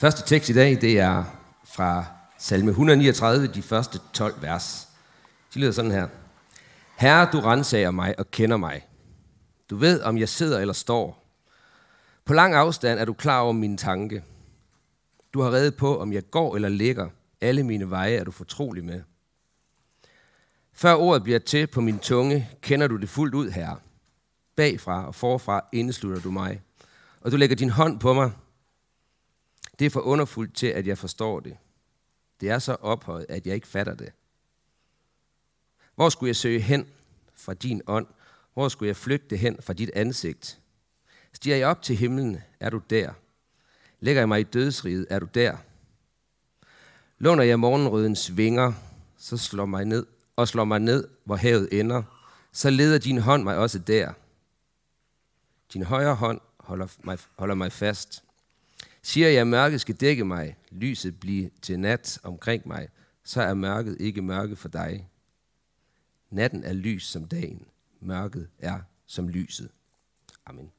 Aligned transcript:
Første 0.00 0.22
tekst 0.26 0.50
i 0.50 0.52
dag, 0.52 0.80
det 0.80 0.98
er 0.98 1.24
fra 1.64 2.04
salme 2.38 2.70
139, 2.70 3.46
de 3.46 3.62
første 3.62 4.00
12 4.12 4.42
vers. 4.42 4.88
De 5.54 5.58
lyder 5.58 5.72
sådan 5.72 5.90
her. 5.90 6.08
Herre, 6.96 7.28
du 7.32 7.40
renser 7.40 7.90
mig 7.90 8.18
og 8.18 8.30
kender 8.30 8.56
mig. 8.56 8.86
Du 9.70 9.76
ved, 9.76 10.02
om 10.02 10.18
jeg 10.18 10.28
sidder 10.28 10.60
eller 10.60 10.74
står. 10.74 11.24
På 12.24 12.34
lang 12.34 12.54
afstand 12.54 12.98
er 12.98 13.04
du 13.04 13.12
klar 13.12 13.40
over 13.40 13.52
mine 13.52 13.76
tanke. 13.76 14.24
Du 15.34 15.40
har 15.40 15.50
reddet 15.50 15.76
på, 15.76 16.00
om 16.00 16.12
jeg 16.12 16.30
går 16.30 16.56
eller 16.56 16.68
ligger. 16.68 17.08
Alle 17.40 17.62
mine 17.62 17.90
veje 17.90 18.16
er 18.16 18.24
du 18.24 18.30
fortrolig 18.30 18.84
med. 18.84 19.02
Før 20.72 20.94
ordet 20.94 21.22
bliver 21.22 21.38
til 21.38 21.66
på 21.66 21.80
min 21.80 21.98
tunge, 21.98 22.48
kender 22.62 22.88
du 22.88 22.96
det 22.96 23.08
fuldt 23.08 23.34
ud, 23.34 23.50
Herre. 23.50 23.76
Bagfra 24.56 25.06
og 25.06 25.14
forfra 25.14 25.64
indeslutter 25.72 26.22
du 26.22 26.30
mig. 26.30 26.60
Og 27.20 27.32
du 27.32 27.36
lægger 27.36 27.56
din 27.56 27.70
hånd 27.70 28.00
på 28.00 28.14
mig. 28.14 28.30
Det 29.78 29.86
er 29.86 29.90
for 29.90 30.00
underfuldt 30.00 30.54
til, 30.54 30.66
at 30.66 30.86
jeg 30.86 30.98
forstår 30.98 31.40
det. 31.40 31.56
Det 32.40 32.50
er 32.50 32.58
så 32.58 32.74
ophøjet, 32.74 33.26
at 33.28 33.46
jeg 33.46 33.54
ikke 33.54 33.66
fatter 33.66 33.94
det. 33.94 34.12
Hvor 35.94 36.08
skulle 36.08 36.28
jeg 36.28 36.36
søge 36.36 36.60
hen 36.60 36.86
fra 37.34 37.54
din 37.54 37.82
ånd? 37.86 38.06
Hvor 38.54 38.68
skulle 38.68 38.88
jeg 38.88 38.96
flygte 38.96 39.36
hen 39.36 39.62
fra 39.62 39.72
dit 39.72 39.90
ansigt? 39.94 40.60
Stiger 41.32 41.56
jeg 41.56 41.68
op 41.68 41.82
til 41.82 41.96
himlen, 41.96 42.38
er 42.60 42.70
du 42.70 42.80
der. 42.90 43.12
Lægger 44.00 44.20
jeg 44.20 44.28
mig 44.28 44.40
i 44.40 44.44
dødsriget, 44.44 45.06
er 45.10 45.18
du 45.18 45.26
der. 45.34 45.56
Låner 47.18 47.42
jeg 47.42 47.60
morgenrødens 47.60 48.36
vinger, 48.36 48.72
så 49.16 49.36
slår 49.36 49.66
mig 49.66 49.84
ned 49.84 50.06
og 50.36 50.48
slår 50.48 50.64
mig 50.64 50.80
ned, 50.80 51.08
hvor 51.24 51.36
havet 51.36 51.80
ender, 51.80 52.02
så 52.52 52.70
leder 52.70 52.98
din 52.98 53.18
hånd 53.18 53.42
mig 53.42 53.56
også 53.56 53.78
der. 53.78 54.12
Din 55.72 55.82
højre 55.82 56.14
hånd 56.14 56.40
holder 56.60 56.86
mig, 57.04 57.18
holder 57.38 57.54
mig 57.54 57.72
fast. 57.72 58.24
Siger 59.08 59.28
jeg, 59.28 59.40
at 59.40 59.46
mørket 59.46 59.80
skal 59.80 59.94
dække 59.94 60.24
mig, 60.24 60.56
lyset 60.70 61.20
blive 61.20 61.50
til 61.62 61.80
nat 61.80 62.18
omkring 62.22 62.68
mig, 62.68 62.88
så 63.24 63.42
er 63.42 63.54
mørket 63.54 63.96
ikke 64.00 64.22
mørke 64.22 64.56
for 64.56 64.68
dig. 64.68 65.08
Natten 66.30 66.64
er 66.64 66.72
lys 66.72 67.06
som 67.06 67.24
dagen, 67.24 67.66
mørket 68.00 68.48
er 68.58 68.80
som 69.06 69.28
lyset. 69.28 69.70
Amen. 70.46 70.72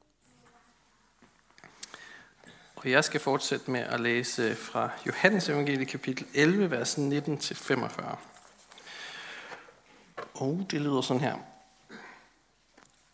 Og 2.76 2.90
jeg 2.90 3.04
skal 3.04 3.20
fortsætte 3.20 3.70
med 3.70 3.80
at 3.80 4.00
læse 4.00 4.54
fra 4.54 4.90
Johannes 5.06 5.48
evangelie 5.48 5.86
kapitel 5.86 6.26
11, 6.34 6.70
vers 6.70 6.98
19-45. 6.98 8.16
Og 10.34 10.66
det 10.70 10.80
lyder 10.80 11.00
sådan 11.00 11.20
her. 11.20 11.36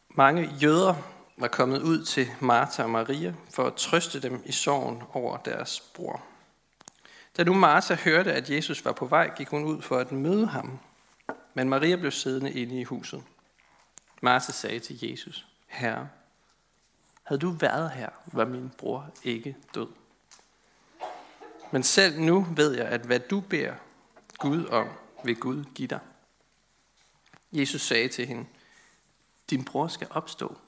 Mange 0.09 0.51
jøder 0.63 1.16
var 1.37 1.49
kommet 1.49 1.83
ud 1.83 2.05
til 2.05 2.29
Martha 2.41 2.83
og 2.83 2.91
Maria 2.91 3.35
for 3.51 3.67
at 3.67 3.75
trøste 3.75 4.21
dem 4.21 4.43
i 4.45 4.53
sorgen 4.53 5.03
over 5.13 5.37
deres 5.37 5.81
bror. 5.81 6.23
Da 7.37 7.45
nu 7.45 7.55
Martha 7.55 7.95
hørte, 7.95 8.33
at 8.33 8.51
Jesus 8.51 8.85
var 8.85 8.93
på 8.93 9.07
vej, 9.07 9.35
gik 9.37 9.49
hun 9.49 9.65
ud 9.65 9.83
for 9.83 9.99
at 9.99 10.13
møde 10.13 10.47
ham. 10.47 10.79
Men 11.55 11.69
Maria 11.69 11.97
blev 11.97 12.11
siddende 12.11 12.53
inde 12.53 12.81
i 12.81 12.85
huset. 12.85 13.23
Martha 14.23 14.53
sagde 14.53 14.81
til 14.81 15.11
Jesus, 15.11 15.47
Herre, 15.67 16.09
havde 17.23 17.41
du 17.41 17.51
været 17.51 17.91
her, 17.91 18.09
var 18.27 18.45
min 18.45 18.73
bror 18.79 19.11
ikke 19.25 19.57
død. 19.75 19.89
Men 21.71 21.83
selv 21.83 22.21
nu 22.21 22.47
ved 22.57 22.77
jeg, 22.77 22.87
at 22.87 23.01
hvad 23.01 23.21
du 23.21 23.41
beder 23.41 23.75
Gud 24.39 24.67
om, 24.67 24.89
vil 25.25 25.37
Gud 25.37 25.65
give 25.75 25.89
dig. 25.89 26.01
Jesus 27.53 27.83
sagde 27.83 28.09
til 28.09 28.27
hende, 28.27 28.47
din 29.51 29.65
bror 29.65 29.89
skal 29.89 30.09
opstå. 30.11 30.59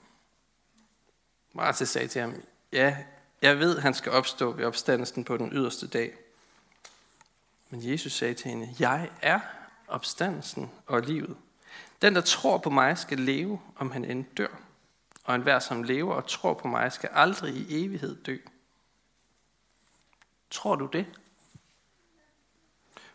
Martha 1.58 1.84
sagde 1.84 2.08
til 2.08 2.20
ham, 2.20 2.34
ja, 2.72 2.96
jeg 3.42 3.58
ved, 3.58 3.78
han 3.78 3.94
skal 3.94 4.12
opstå 4.12 4.52
ved 4.52 4.64
opstandelsen 4.64 5.24
på 5.24 5.36
den 5.36 5.52
yderste 5.52 5.86
dag. 5.86 6.14
Men 7.70 7.90
Jesus 7.90 8.12
sagde 8.12 8.34
til 8.34 8.50
hende, 8.50 8.74
jeg 8.78 9.10
er 9.22 9.40
opstandelsen 9.88 10.70
og 10.86 11.00
livet. 11.00 11.36
Den, 12.02 12.14
der 12.14 12.20
tror 12.20 12.58
på 12.58 12.70
mig, 12.70 12.98
skal 12.98 13.18
leve, 13.18 13.60
om 13.76 13.90
han 13.90 14.04
end 14.04 14.24
dør. 14.36 14.48
Og 15.24 15.34
enhver, 15.34 15.58
som 15.58 15.82
lever 15.82 16.14
og 16.14 16.26
tror 16.26 16.54
på 16.54 16.68
mig, 16.68 16.92
skal 16.92 17.10
aldrig 17.12 17.54
i 17.54 17.84
evighed 17.84 18.16
dø. 18.16 18.36
Tror 20.50 20.76
du 20.76 20.86
det? 20.86 21.06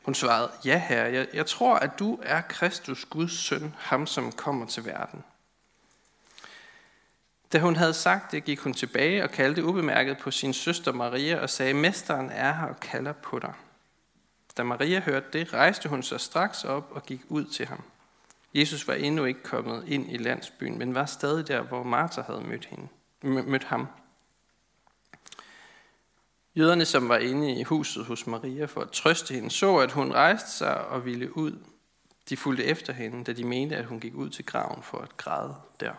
Hun 0.01 0.15
svarede, 0.15 0.51
ja 0.65 0.77
herre, 0.77 1.11
jeg, 1.11 1.27
jeg 1.33 1.45
tror, 1.45 1.75
at 1.75 1.99
du 1.99 2.19
er 2.21 2.41
Kristus, 2.41 3.05
Guds 3.05 3.39
søn, 3.39 3.75
ham 3.79 4.07
som 4.07 4.31
kommer 4.31 4.65
til 4.65 4.85
verden. 4.85 5.23
Da 7.53 7.59
hun 7.59 7.75
havde 7.75 7.93
sagt 7.93 8.31
det, 8.31 8.43
gik 8.43 8.59
hun 8.59 8.73
tilbage 8.73 9.23
og 9.23 9.29
kaldte 9.29 9.65
ubemærket 9.65 10.17
på 10.17 10.31
sin 10.31 10.53
søster 10.53 10.91
Maria 10.91 11.39
og 11.39 11.49
sagde, 11.49 11.73
Mesteren 11.73 12.29
er 12.29 12.53
her 12.53 12.67
og 12.67 12.79
kalder 12.79 13.11
på 13.11 13.39
dig. 13.39 13.53
Da 14.57 14.63
Maria 14.63 14.99
hørte 14.99 15.25
det, 15.33 15.53
rejste 15.53 15.89
hun 15.89 16.03
sig 16.03 16.19
straks 16.19 16.63
op 16.63 16.91
og 16.91 17.03
gik 17.03 17.21
ud 17.29 17.45
til 17.45 17.65
ham. 17.65 17.83
Jesus 18.53 18.87
var 18.87 18.93
endnu 18.93 19.25
ikke 19.25 19.43
kommet 19.43 19.83
ind 19.87 20.11
i 20.11 20.17
landsbyen, 20.17 20.77
men 20.77 20.95
var 20.95 21.05
stadig 21.05 21.47
der, 21.47 21.61
hvor 21.61 21.83
Martha 21.83 22.21
havde 22.21 22.41
mødt, 22.41 22.65
hende, 22.65 22.87
mødt 23.21 23.63
ham. 23.63 23.87
Jøderne, 26.55 26.85
som 26.85 27.09
var 27.09 27.17
inde 27.17 27.59
i 27.59 27.63
huset 27.63 28.05
hos 28.05 28.27
Maria 28.27 28.65
for 28.65 28.81
at 28.81 28.91
trøste 28.91 29.33
hende, 29.33 29.51
så, 29.51 29.77
at 29.77 29.91
hun 29.91 30.13
rejste 30.13 30.51
sig 30.51 30.87
og 30.87 31.05
ville 31.05 31.37
ud. 31.37 31.59
De 32.29 32.37
fulgte 32.37 32.63
efter 32.63 32.93
hende, 32.93 33.23
da 33.23 33.33
de 33.33 33.43
mente, 33.43 33.75
at 33.75 33.85
hun 33.85 33.99
gik 33.99 34.15
ud 34.15 34.29
til 34.29 34.45
graven 34.45 34.83
for 34.83 34.97
at 34.97 35.17
græde 35.17 35.55
der. 35.79 35.93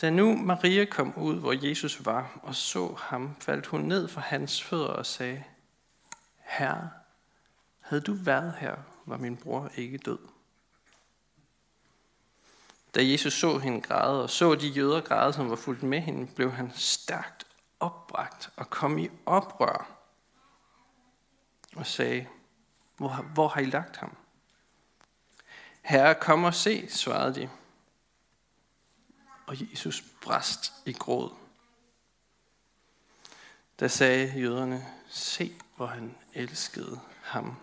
Da 0.00 0.10
nu 0.10 0.36
Maria 0.36 0.84
kom 0.84 1.14
ud, 1.16 1.40
hvor 1.40 1.68
Jesus 1.68 2.04
var, 2.04 2.40
og 2.42 2.54
så 2.54 2.94
ham, 2.98 3.36
faldt 3.40 3.66
hun 3.66 3.80
ned 3.80 4.08
for 4.08 4.20
hans 4.20 4.62
fødder 4.62 4.86
og 4.86 5.06
sagde, 5.06 5.44
Herre, 6.38 6.90
havde 7.80 8.02
du 8.02 8.12
været 8.12 8.54
her, 8.58 8.76
var 9.06 9.16
min 9.16 9.36
bror 9.36 9.70
ikke 9.76 9.98
død. 9.98 10.18
Da 12.94 13.00
Jesus 13.04 13.32
så 13.32 13.58
hende 13.58 13.80
græde, 13.80 14.22
og 14.22 14.30
så 14.30 14.54
de 14.54 14.68
jøder 14.68 15.00
græde, 15.00 15.32
som 15.32 15.50
var 15.50 15.56
fulgt 15.56 15.82
med 15.82 16.00
hende, 16.00 16.26
blev 16.34 16.52
han 16.52 16.72
stærkt 16.74 17.46
opbragt 17.80 18.50
og 18.56 18.70
kom 18.70 18.98
i 18.98 19.08
oprør 19.26 19.90
og 21.76 21.86
sagde, 21.86 22.26
hvor, 22.96 23.08
hvor 23.34 23.48
har 23.48 23.60
I 23.60 23.64
lagt 23.64 23.96
ham? 23.96 24.16
Herre, 25.82 26.14
kom 26.14 26.44
og 26.44 26.54
se, 26.54 26.88
svarede 26.88 27.34
de. 27.34 27.50
Og 29.46 29.70
Jesus 29.70 30.04
brast 30.22 30.72
i 30.86 30.92
gråd. 30.92 31.32
Da 33.80 33.88
sagde 33.88 34.40
jøderne, 34.40 34.86
se, 35.08 35.52
hvor 35.76 35.86
han 35.86 36.14
elskede 36.34 37.00
ham. 37.22 37.56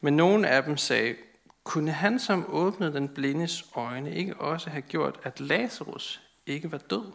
Men 0.00 0.16
nogen 0.16 0.44
af 0.44 0.62
dem 0.62 0.76
sagde, 0.76 1.16
kunne 1.64 1.92
han, 1.92 2.20
som 2.20 2.44
åbnede 2.48 2.92
den 2.92 3.08
blindes 3.08 3.64
øjne, 3.74 4.14
ikke 4.14 4.36
også 4.36 4.70
have 4.70 4.82
gjort, 4.82 5.20
at 5.22 5.40
Lazarus 5.40 6.20
ikke 6.46 6.72
var 6.72 6.78
død? 6.78 7.12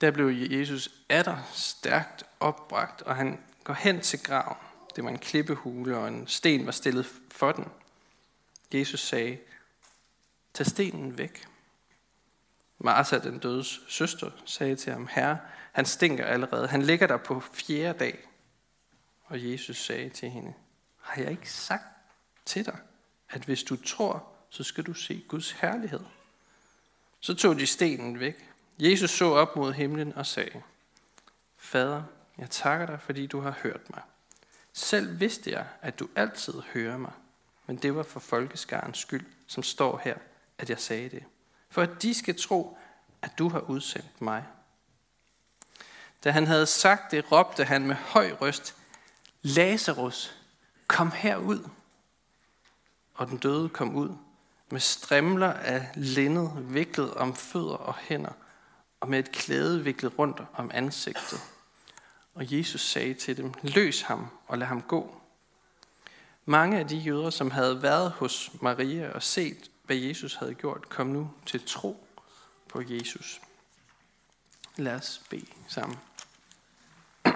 Der 0.00 0.10
blev 0.10 0.26
Jesus 0.50 0.90
atter 1.08 1.38
stærkt 1.52 2.24
opbragt, 2.40 3.02
og 3.02 3.16
han 3.16 3.40
går 3.64 3.74
hen 3.74 4.00
til 4.00 4.22
graven. 4.22 4.56
Det 4.96 5.04
var 5.04 5.10
en 5.10 5.18
klippehule, 5.18 5.96
og 5.96 6.08
en 6.08 6.26
sten 6.26 6.66
var 6.66 6.72
stillet 6.72 7.06
for 7.30 7.52
den. 7.52 7.68
Jesus 8.72 9.00
sagde, 9.00 9.38
tag 10.54 10.66
stenen 10.66 11.18
væk. 11.18 11.48
Martha, 12.78 13.18
den 13.18 13.38
dødes 13.38 13.80
søster, 13.88 14.30
sagde 14.44 14.76
til 14.76 14.92
ham, 14.92 15.08
Herre, 15.10 15.38
han 15.72 15.86
stinker 15.86 16.24
allerede. 16.24 16.68
Han 16.68 16.82
ligger 16.82 17.06
der 17.06 17.16
på 17.16 17.40
fjerde 17.40 17.98
dag. 17.98 18.28
Og 19.24 19.50
Jesus 19.50 19.76
sagde 19.76 20.08
til 20.08 20.30
hende, 20.30 20.54
har 21.00 21.22
jeg 21.22 21.30
ikke 21.30 21.52
sagt 21.52 21.84
til 22.44 22.64
dig, 22.64 22.78
at 23.30 23.42
hvis 23.42 23.62
du 23.62 23.76
tror, 23.76 24.28
så 24.50 24.64
skal 24.64 24.84
du 24.84 24.94
se 24.94 25.24
Guds 25.28 25.50
herlighed. 25.50 26.00
Så 27.20 27.34
tog 27.34 27.58
de 27.58 27.66
stenen 27.66 28.20
væk. 28.20 28.48
Jesus 28.78 29.10
så 29.10 29.24
op 29.24 29.56
mod 29.56 29.72
himlen 29.72 30.12
og 30.14 30.26
sagde, 30.26 30.62
Fader, 31.56 32.02
jeg 32.38 32.50
takker 32.50 32.86
dig, 32.86 33.00
fordi 33.00 33.26
du 33.26 33.40
har 33.40 33.58
hørt 33.62 33.90
mig. 33.90 34.02
Selv 34.72 35.20
vidste 35.20 35.50
jeg, 35.50 35.66
at 35.80 35.98
du 35.98 36.08
altid 36.16 36.54
hører 36.74 36.96
mig, 36.96 37.12
men 37.66 37.76
det 37.76 37.94
var 37.94 38.02
for 38.02 38.20
folkeskarens 38.20 38.98
skyld, 38.98 39.26
som 39.46 39.62
står 39.62 40.00
her, 40.04 40.16
at 40.58 40.70
jeg 40.70 40.78
sagde 40.78 41.08
det. 41.08 41.24
For 41.70 41.82
at 41.82 42.02
de 42.02 42.14
skal 42.14 42.38
tro, 42.40 42.78
at 43.22 43.30
du 43.38 43.48
har 43.48 43.60
udsendt 43.60 44.20
mig. 44.20 44.44
Da 46.24 46.30
han 46.30 46.46
havde 46.46 46.66
sagt 46.66 47.10
det, 47.10 47.32
råbte 47.32 47.64
han 47.64 47.86
med 47.86 47.94
høj 47.94 48.32
røst, 48.40 48.76
Lazarus, 49.42 50.34
kom 50.86 51.10
herud. 51.10 51.68
Og 53.14 53.28
den 53.28 53.38
døde 53.38 53.68
kom 53.68 53.96
ud 53.96 54.16
med 54.70 54.80
strimler 54.80 55.52
af 55.52 55.88
linned 55.94 56.48
viklet 56.56 57.14
om 57.14 57.34
fødder 57.34 57.76
og 57.76 57.94
hænder, 57.94 58.32
og 59.00 59.08
med 59.08 59.18
et 59.18 59.32
klæde 59.32 59.84
viklet 59.84 60.18
rundt 60.18 60.42
om 60.54 60.70
ansigtet. 60.74 61.40
Og 62.34 62.56
Jesus 62.56 62.80
sagde 62.80 63.14
til 63.14 63.36
dem, 63.36 63.54
løs 63.62 64.02
ham 64.02 64.26
og 64.46 64.58
lad 64.58 64.66
ham 64.66 64.82
gå. 64.82 65.20
Mange 66.44 66.78
af 66.78 66.88
de 66.88 66.96
jøder, 66.96 67.30
som 67.30 67.50
havde 67.50 67.82
været 67.82 68.10
hos 68.10 68.50
Maria 68.60 69.10
og 69.12 69.22
set, 69.22 69.70
hvad 69.92 70.00
Jesus 70.00 70.34
havde 70.34 70.54
gjort, 70.54 70.88
kom 70.88 71.06
nu 71.06 71.30
til 71.46 71.62
tro 71.66 72.06
på 72.68 72.82
Jesus. 72.86 73.40
Lad 74.76 74.94
os 74.94 75.22
bede 75.30 75.46
sammen. 75.68 75.98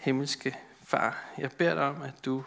Himmelske 0.00 0.58
Far, 0.84 1.24
jeg 1.38 1.52
beder 1.52 1.74
dig 1.74 1.84
om, 1.84 2.02
at 2.02 2.24
du 2.24 2.44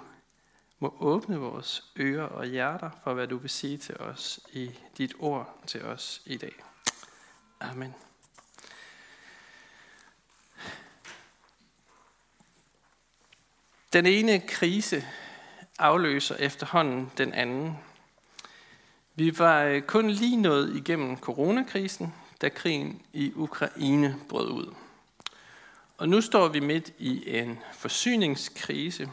må 0.79 0.95
åbne 0.99 1.37
vores 1.37 1.83
ører 1.99 2.25
og 2.25 2.45
hjerter 2.45 2.89
for, 3.03 3.13
hvad 3.13 3.27
du 3.27 3.37
vil 3.37 3.49
sige 3.49 3.77
til 3.77 3.97
os 3.97 4.39
i 4.51 4.71
dit 4.97 5.13
ord 5.19 5.59
til 5.67 5.83
os 5.83 6.21
i 6.25 6.37
dag. 6.37 6.55
Amen. 7.59 7.95
Den 13.93 14.05
ene 14.05 14.47
krise 14.47 15.07
afløser 15.79 16.35
efterhånden 16.35 17.11
den 17.17 17.33
anden. 17.33 17.77
Vi 19.15 19.39
var 19.39 19.63
øh, 19.63 19.81
kun 19.81 20.09
lige 20.09 20.37
nået 20.37 20.75
igennem 20.75 21.17
coronakrisen, 21.17 22.13
da 22.41 22.49
krigen 22.49 23.01
i 23.13 23.31
Ukraine 23.35 24.15
brød 24.29 24.49
ud. 24.49 24.73
Og 25.97 26.09
nu 26.09 26.21
står 26.21 26.47
vi 26.47 26.59
midt 26.59 26.93
i 26.97 27.37
en 27.39 27.59
forsyningskrise, 27.73 29.09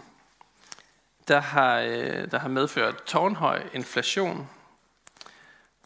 der 1.29 1.41
har, 1.41 1.79
øh, 1.81 2.31
der 2.31 2.39
har 2.39 2.49
medført 2.49 3.05
tårnhøj 3.05 3.63
inflation. 3.75 4.49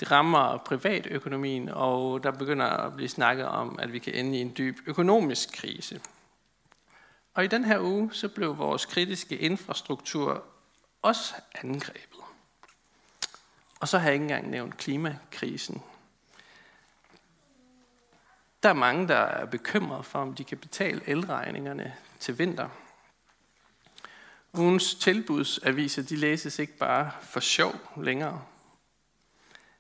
Det 0.01 0.11
rammer 0.11 0.57
privatøkonomien, 0.57 1.69
og 1.69 2.23
der 2.23 2.31
begynder 2.31 2.67
at 2.67 2.97
blive 2.97 3.09
snakket 3.09 3.47
om, 3.47 3.79
at 3.79 3.93
vi 3.93 3.99
kan 3.99 4.15
ende 4.15 4.39
i 4.39 4.41
en 4.41 4.55
dyb 4.59 4.77
økonomisk 4.87 5.53
krise. 5.53 6.01
Og 7.35 7.45
i 7.45 7.47
den 7.47 7.65
her 7.65 7.81
uge, 7.81 8.11
så 8.13 8.29
blev 8.29 8.59
vores 8.59 8.85
kritiske 8.85 9.37
infrastruktur 9.37 10.45
også 11.07 11.35
angrebet. 11.55 12.21
Og 13.81 13.89
så 13.89 13.99
har 13.99 14.07
jeg 14.07 14.15
ikke 14.15 14.23
engang 14.23 14.51
nævnt 14.51 14.77
klimakrisen. 14.77 15.83
Der 18.63 18.69
er 18.69 18.73
mange, 18.75 19.09
der 19.09 19.17
er 19.17 19.47
bekymrede 19.47 20.03
for, 20.03 20.19
om 20.19 20.35
de 20.35 20.45
kan 20.45 20.59
betale 20.59 21.09
elregningerne 21.09 21.97
til 22.21 22.39
vinter. 22.39 22.69
Ugens 24.53 24.95
tilbudsaviser, 24.95 26.03
de 26.03 26.17
læses 26.17 26.59
ikke 26.59 26.77
bare 26.77 27.11
for 27.23 27.41
sjov 27.41 27.75
længere. 27.97 28.45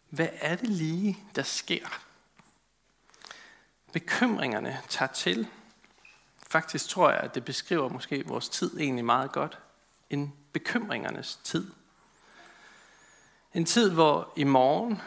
Hvad 0.09 0.29
er 0.33 0.57
det 0.57 0.69
lige, 0.69 1.19
der 1.35 1.43
sker? 1.43 2.01
Bekymringerne 3.93 4.81
tager 4.89 5.13
til. 5.13 5.49
Faktisk 6.47 6.89
tror 6.89 7.11
jeg, 7.11 7.21
at 7.21 7.35
det 7.35 7.45
beskriver 7.45 7.89
måske 7.89 8.27
vores 8.27 8.49
tid 8.49 8.81
egentlig 8.81 9.05
meget 9.05 9.33
godt. 9.33 9.59
En 10.11 10.35
bekymringernes 10.59 11.37
tid. 11.45 11.73
En 13.55 13.65
tid, 13.65 13.91
hvor 13.91 14.33
i 14.37 14.45
morgen 14.45 15.03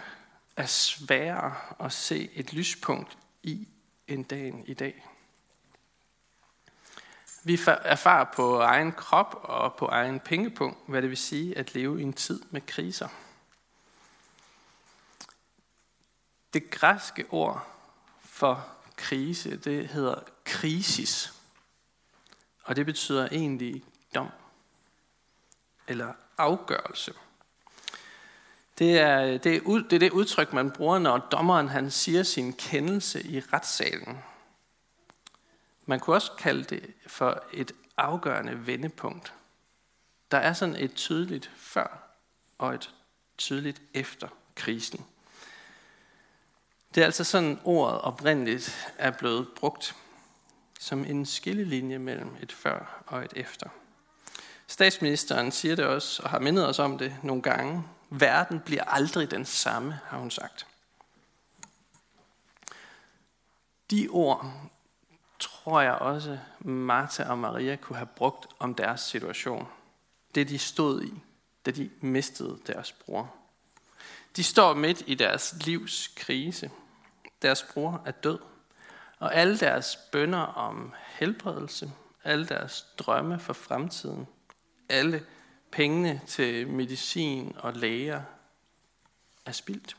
er 0.58 0.66
sværere 0.66 1.56
at 1.80 1.94
se 1.94 2.30
et 2.34 2.54
lyspunkt 2.54 3.18
i 3.44 3.68
end 4.08 4.26
dagen 4.26 4.64
i 4.68 4.74
dag. 4.74 5.06
Vi 7.44 7.60
erfarer 7.84 8.26
på 8.36 8.60
egen 8.60 8.92
krop 8.92 9.40
og 9.44 9.76
på 9.76 9.86
egen 9.86 10.20
pengepunkt, 10.20 10.78
hvad 10.88 11.02
det 11.02 11.10
vil 11.10 11.18
sige 11.18 11.58
at 11.58 11.76
leve 11.76 12.00
i 12.00 12.04
en 12.04 12.14
tid 12.14 12.42
med 12.52 12.62
kriser. 12.62 13.08
Det 16.54 16.70
græske 16.70 17.26
ord 17.30 17.68
for 18.22 18.68
krise, 18.96 19.58
det 19.58 19.88
hedder 19.88 20.24
krisis. 20.44 21.34
Og 22.64 22.76
det 22.76 22.86
betyder 22.86 23.28
egentlig 23.32 23.84
dom 24.16 24.30
eller 25.90 26.14
afgørelse. 26.38 27.14
Det 28.78 29.00
er 29.00 29.38
det, 29.38 29.56
er, 29.56 29.84
det 29.90 29.94
er 29.94 30.00
det 30.00 30.12
udtryk, 30.12 30.54
man 30.54 30.72
bruger, 30.72 31.00
når 31.00 31.18
dommeren 31.18 31.68
han 31.68 31.92
siger 31.92 32.24
sin 32.24 32.54
kendelse 32.54 33.24
i 33.24 33.40
retssalen. 33.40 34.18
Man 35.86 36.00
kunne 36.00 36.16
også 36.16 36.32
kalde 36.38 36.64
det 36.64 36.94
for 37.08 37.44
et 37.54 37.72
afgørende 37.98 38.68
vendepunkt. 38.68 39.34
Der 40.32 40.38
er 40.38 40.54
sådan 40.54 40.76
et 40.76 40.94
tydeligt 40.94 41.52
før 41.58 42.04
og 42.58 42.74
et 42.74 42.94
tydeligt 43.38 43.82
efter 43.94 44.28
krisen. 44.56 45.06
Det 46.96 47.02
er 47.02 47.06
altså 47.06 47.24
sådan, 47.24 47.60
ordet 47.64 48.02
oprindeligt 48.02 48.94
er 48.98 49.12
blevet 49.12 49.48
brugt 49.56 49.96
som 50.80 51.06
en 51.06 51.26
skillelinje 51.26 52.00
mellem 52.00 52.36
et 52.42 52.52
før 52.52 53.04
og 53.08 53.26
et 53.26 53.34
efter. 53.36 53.70
Statsministeren 54.80 55.52
siger 55.52 55.76
det 55.76 55.86
også, 55.86 56.24
og 56.24 56.30
har 56.30 56.40
mindet 56.40 56.68
os 56.68 56.80
om 56.80 56.98
det 56.98 57.16
nogle 57.24 57.42
gange. 57.42 57.84
Verden 58.10 58.60
bliver 58.60 58.84
aldrig 58.84 59.32
den 59.32 59.46
samme, 59.46 60.00
har 60.06 60.18
hun 60.18 60.32
sagt. 60.32 60.68
De 63.92 64.08
ord 64.12 64.54
tror 65.40 65.82
jeg 65.82 65.94
også, 65.94 66.40
Martha 66.60 67.24
og 67.24 67.38
Maria 67.38 67.76
kunne 67.76 67.96
have 67.96 68.10
brugt 68.16 68.48
om 68.60 68.76
deres 68.76 69.02
situation. 69.02 69.68
Det 70.36 70.50
de 70.50 70.60
stod 70.60 71.04
i, 71.04 71.14
da 71.66 71.72
de 71.72 71.90
mistede 72.02 72.60
deres 72.68 72.92
bror. 72.92 73.36
De 74.36 74.44
står 74.44 74.74
midt 74.74 75.04
i 75.08 75.16
deres 75.16 75.56
livs 75.66 76.08
krise. 76.16 76.72
Deres 77.42 77.64
bror 77.74 78.02
er 78.06 78.12
død. 78.12 78.40
Og 79.20 79.36
alle 79.36 79.58
deres 79.58 80.00
bønder 80.12 80.44
om 80.44 80.94
helbredelse, 81.08 81.92
alle 82.24 82.46
deres 82.46 82.86
drømme 82.98 83.40
for 83.40 83.54
fremtiden, 83.54 84.28
alle 84.90 85.26
pengene 85.72 86.22
til 86.28 86.68
medicin 86.68 87.56
og 87.58 87.74
læger 87.74 88.24
er 89.46 89.52
spildt. 89.52 89.98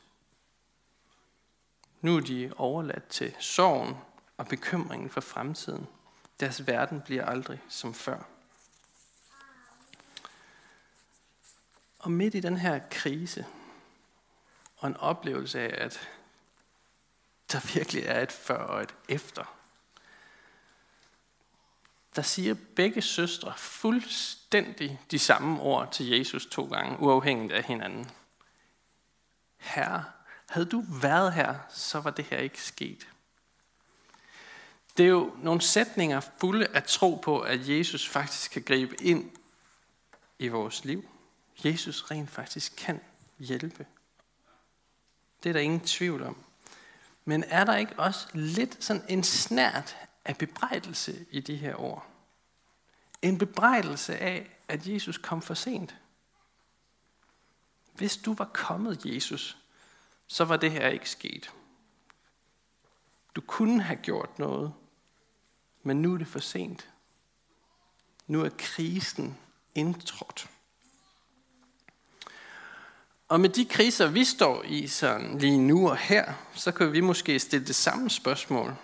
Nu 2.01 2.17
er 2.17 2.21
de 2.21 2.53
overladt 2.57 3.07
til 3.07 3.35
sorgen 3.39 3.95
og 4.37 4.47
bekymringen 4.47 5.09
for 5.09 5.21
fremtiden. 5.21 5.87
Deres 6.39 6.67
verden 6.67 7.01
bliver 7.01 7.25
aldrig 7.25 7.61
som 7.69 7.93
før. 7.93 8.23
Og 11.99 12.11
midt 12.11 12.35
i 12.35 12.39
den 12.39 12.57
her 12.57 12.79
krise, 12.91 13.45
og 14.77 14.87
en 14.87 14.97
oplevelse 14.97 15.59
af, 15.59 15.85
at 15.85 16.09
der 17.51 17.73
virkelig 17.73 18.03
er 18.03 18.21
et 18.21 18.31
før 18.31 18.57
og 18.57 18.83
et 18.83 18.95
efter, 19.09 19.60
der 22.15 22.21
siger 22.21 22.55
begge 22.75 23.01
søstre 23.01 23.53
fuldstændig 23.57 24.99
de 25.11 25.19
samme 25.19 25.61
ord 25.61 25.91
til 25.91 26.09
Jesus 26.09 26.45
to 26.45 26.65
gange, 26.65 26.99
uafhængigt 26.99 27.53
af 27.53 27.63
hinanden. 27.63 28.11
Herre, 29.57 30.03
havde 30.49 30.65
du 30.65 30.83
været 31.01 31.33
her, 31.33 31.55
så 31.69 31.99
var 31.99 32.09
det 32.09 32.25
her 32.25 32.37
ikke 32.37 32.61
sket. 32.63 33.07
Det 34.97 35.05
er 35.05 35.09
jo 35.09 35.35
nogle 35.37 35.61
sætninger 35.61 36.19
fulde 36.19 36.67
af 36.67 36.83
tro 36.83 37.15
på, 37.15 37.39
at 37.39 37.69
Jesus 37.69 38.07
faktisk 38.07 38.51
kan 38.51 38.61
gribe 38.61 39.03
ind 39.03 39.31
i 40.39 40.47
vores 40.47 40.85
liv. 40.85 41.09
Jesus 41.65 42.11
rent 42.11 42.29
faktisk 42.29 42.73
kan 42.77 43.01
hjælpe. 43.39 43.85
Det 45.43 45.49
er 45.49 45.53
der 45.53 45.59
ingen 45.59 45.79
tvivl 45.79 46.23
om. 46.23 46.37
Men 47.25 47.43
er 47.43 47.63
der 47.63 47.75
ikke 47.75 47.99
også 47.99 48.27
lidt 48.33 48.83
sådan 48.83 49.05
en 49.09 49.23
snært 49.23 49.97
af 50.25 50.37
bebrejdelse 50.37 51.25
i 51.31 51.39
de 51.39 51.55
her 51.55 51.75
ord? 51.75 52.07
En 53.21 53.37
bebrejdelse 53.37 54.17
af, 54.17 54.57
at 54.67 54.87
Jesus 54.87 55.17
kom 55.17 55.41
for 55.41 55.53
sent. 55.53 55.95
Hvis 57.93 58.17
du 58.17 58.33
var 58.33 58.49
kommet, 58.53 59.05
Jesus, 59.05 59.57
så 60.27 60.45
var 60.45 60.57
det 60.57 60.71
her 60.71 60.87
ikke 60.87 61.09
sket. 61.09 61.53
Du 63.35 63.41
kunne 63.41 63.81
have 63.81 63.99
gjort 63.99 64.39
noget, 64.39 64.73
men 65.83 66.01
nu 66.01 66.13
er 66.13 66.17
det 66.17 66.27
for 66.27 66.39
sent. 66.39 66.89
Nu 68.27 68.41
er 68.43 68.49
krisen 68.57 69.37
indtrådt. 69.75 70.49
Og 73.27 73.39
med 73.39 73.49
de 73.49 73.65
kriser, 73.65 74.07
vi 74.07 74.25
står 74.25 74.63
i 74.63 74.87
sådan 74.87 75.37
lige 75.37 75.59
nu 75.59 75.89
og 75.89 75.97
her, 75.97 76.33
så 76.53 76.71
kan 76.71 76.93
vi 76.93 77.01
måske 77.01 77.39
stille 77.39 77.67
det 77.67 77.75
samme 77.75 78.09
spørgsmål. 78.09 78.75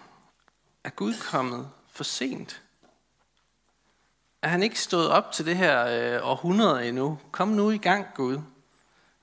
Er 0.87 0.91
Gud 0.91 1.13
kommet 1.21 1.69
for 1.89 2.03
sent? 2.03 2.61
Er 4.41 4.47
han 4.47 4.63
ikke 4.63 4.79
stået 4.79 5.09
op 5.09 5.31
til 5.31 5.45
det 5.45 5.57
her 5.57 5.85
øh, 5.85 6.29
århundrede 6.29 6.87
endnu? 6.87 7.19
Kom 7.31 7.47
nu 7.47 7.71
i 7.71 7.77
gang, 7.77 8.05
Gud. 8.15 8.39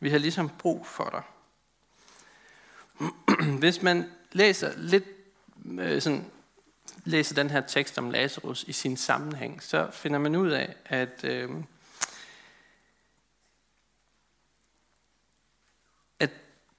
Vi 0.00 0.10
har 0.10 0.18
ligesom 0.18 0.48
brug 0.58 0.86
for 0.86 1.10
dig. 1.10 1.22
Hvis 3.60 3.82
man 3.82 4.10
læser 4.32 4.72
lidt 4.76 5.04
øh, 5.64 6.02
sådan 6.02 6.30
læser 7.04 7.34
den 7.34 7.50
her 7.50 7.60
tekst 7.60 7.98
om 7.98 8.10
Lazarus 8.10 8.62
i 8.62 8.72
sin 8.72 8.96
sammenhæng, 8.96 9.62
så 9.62 9.90
finder 9.92 10.18
man 10.18 10.36
ud 10.36 10.50
af, 10.50 10.74
at, 10.84 11.24
øh, 11.24 11.50
at 16.18 16.30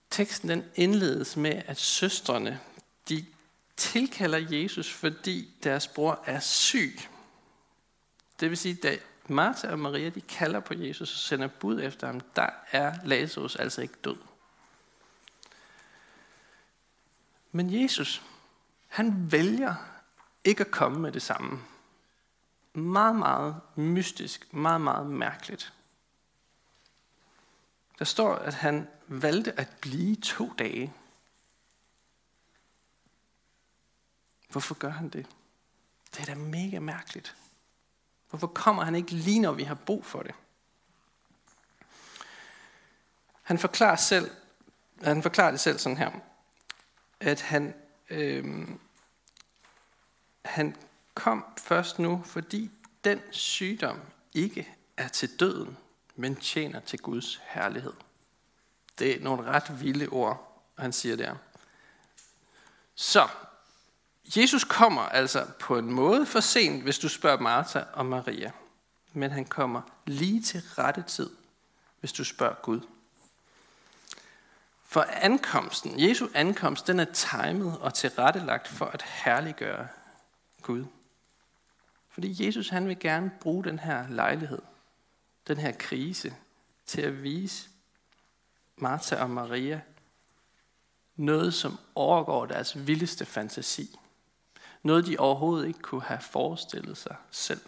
teksten 0.09 0.49
den 0.49 0.63
indledes 0.75 1.37
med, 1.37 1.61
at 1.65 1.77
søstrene 1.77 2.59
de 3.09 3.25
tilkalder 3.77 4.61
Jesus, 4.61 4.93
fordi 4.93 5.53
deres 5.63 5.87
bror 5.87 6.23
er 6.25 6.39
syg. 6.39 6.99
Det 8.39 8.49
vil 8.49 8.57
sige, 8.57 8.87
at 8.89 8.99
Martha 9.27 9.71
og 9.71 9.79
Maria 9.79 10.09
de 10.09 10.21
kalder 10.21 10.59
på 10.59 10.73
Jesus 10.73 11.11
og 11.11 11.17
sender 11.17 11.47
bud 11.47 11.81
efter 11.81 12.07
ham, 12.07 12.19
der 12.19 12.49
er 12.71 12.93
Lazarus 13.03 13.55
altså 13.55 13.81
ikke 13.81 13.95
død. 14.03 14.17
Men 17.51 17.81
Jesus, 17.83 18.21
han 18.87 19.31
vælger 19.31 19.75
ikke 20.43 20.61
at 20.61 20.71
komme 20.71 20.99
med 20.99 21.11
det 21.11 21.21
samme. 21.21 21.59
Meget, 22.73 23.15
meget 23.15 23.55
mystisk, 23.75 24.53
meget, 24.53 24.81
meget 24.81 25.07
mærkeligt. 25.07 25.73
Der 27.99 28.05
står, 28.05 28.35
at 28.35 28.53
han 28.53 28.87
valgte 29.07 29.59
at 29.59 29.69
blive 29.81 30.15
to 30.15 30.53
dage. 30.59 30.93
Hvorfor 34.55 34.75
gør 34.75 34.89
han 34.89 35.09
det? 35.09 35.27
Det 36.11 36.21
er 36.21 36.25
da 36.25 36.35
mega 36.35 36.79
mærkeligt. 36.79 37.35
Hvorfor 38.29 38.47
kommer 38.47 38.83
han 38.83 38.95
ikke 38.95 39.11
lige, 39.11 39.39
når 39.39 39.51
vi 39.51 39.63
har 39.63 39.75
brug 39.75 40.05
for 40.05 40.23
det? 40.23 40.35
Han 43.41 43.59
forklarer, 43.59 43.95
selv, 43.95 44.31
han 45.03 45.23
forklarer 45.23 45.51
det 45.51 45.59
selv 45.59 45.79
sådan 45.79 45.97
her, 45.97 46.11
at 47.19 47.41
han, 47.41 47.75
øh, 48.09 48.67
han 50.45 50.75
kom 51.13 51.45
først 51.57 51.99
nu, 51.99 52.23
fordi 52.25 52.71
den 53.03 53.21
sygdom 53.31 54.01
ikke 54.33 54.75
er 54.97 55.07
til 55.07 55.39
døden, 55.39 55.77
men 56.15 56.35
tjener 56.35 56.79
til 56.79 56.99
Guds 56.99 57.41
herlighed. 57.43 57.93
Det 58.99 59.15
er 59.15 59.23
nogle 59.23 59.43
ret 59.43 59.81
vilde 59.81 60.07
ord, 60.07 60.63
han 60.77 60.93
siger 60.93 61.15
der. 61.15 61.35
Så, 62.95 63.27
Jesus 64.25 64.63
kommer 64.63 65.01
altså 65.01 65.47
på 65.59 65.77
en 65.77 65.93
måde 65.93 66.25
for 66.25 66.39
sent, 66.39 66.83
hvis 66.83 66.99
du 66.99 67.09
spørger 67.09 67.39
Martha 67.39 67.83
og 67.93 68.05
Maria. 68.05 68.51
Men 69.13 69.31
han 69.31 69.45
kommer 69.45 69.81
lige 70.05 70.41
til 70.41 70.61
rette 70.61 71.03
tid, 71.07 71.29
hvis 71.99 72.13
du 72.13 72.23
spørger 72.23 72.55
Gud. 72.61 72.81
For 74.87 75.01
ankomsten, 75.01 75.99
Jesu 75.99 76.27
ankomst, 76.33 76.87
den 76.87 76.99
er 76.99 77.05
timet 77.13 77.77
og 77.79 77.93
tilrettelagt 77.93 78.67
for 78.67 78.85
at 78.85 79.01
herliggøre 79.01 79.87
Gud. 80.61 80.85
Fordi 82.09 82.45
Jesus 82.45 82.69
han 82.69 82.87
vil 82.87 82.99
gerne 82.99 83.31
bruge 83.41 83.63
den 83.63 83.79
her 83.79 84.09
lejlighed, 84.09 84.61
den 85.47 85.57
her 85.57 85.71
krise, 85.71 86.35
til 86.85 87.01
at 87.01 87.23
vise 87.23 87.69
Martha 88.77 89.15
og 89.15 89.29
Maria 89.29 89.81
noget, 91.15 91.53
som 91.53 91.79
overgår 91.95 92.45
deres 92.45 92.87
vildeste 92.87 93.25
fantasi. 93.25 93.99
Noget, 94.85 95.05
de 95.05 95.17
overhovedet 95.19 95.67
ikke 95.67 95.79
kunne 95.79 96.03
have 96.03 96.19
forestillet 96.21 96.97
sig 96.97 97.15
selv. 97.31 97.61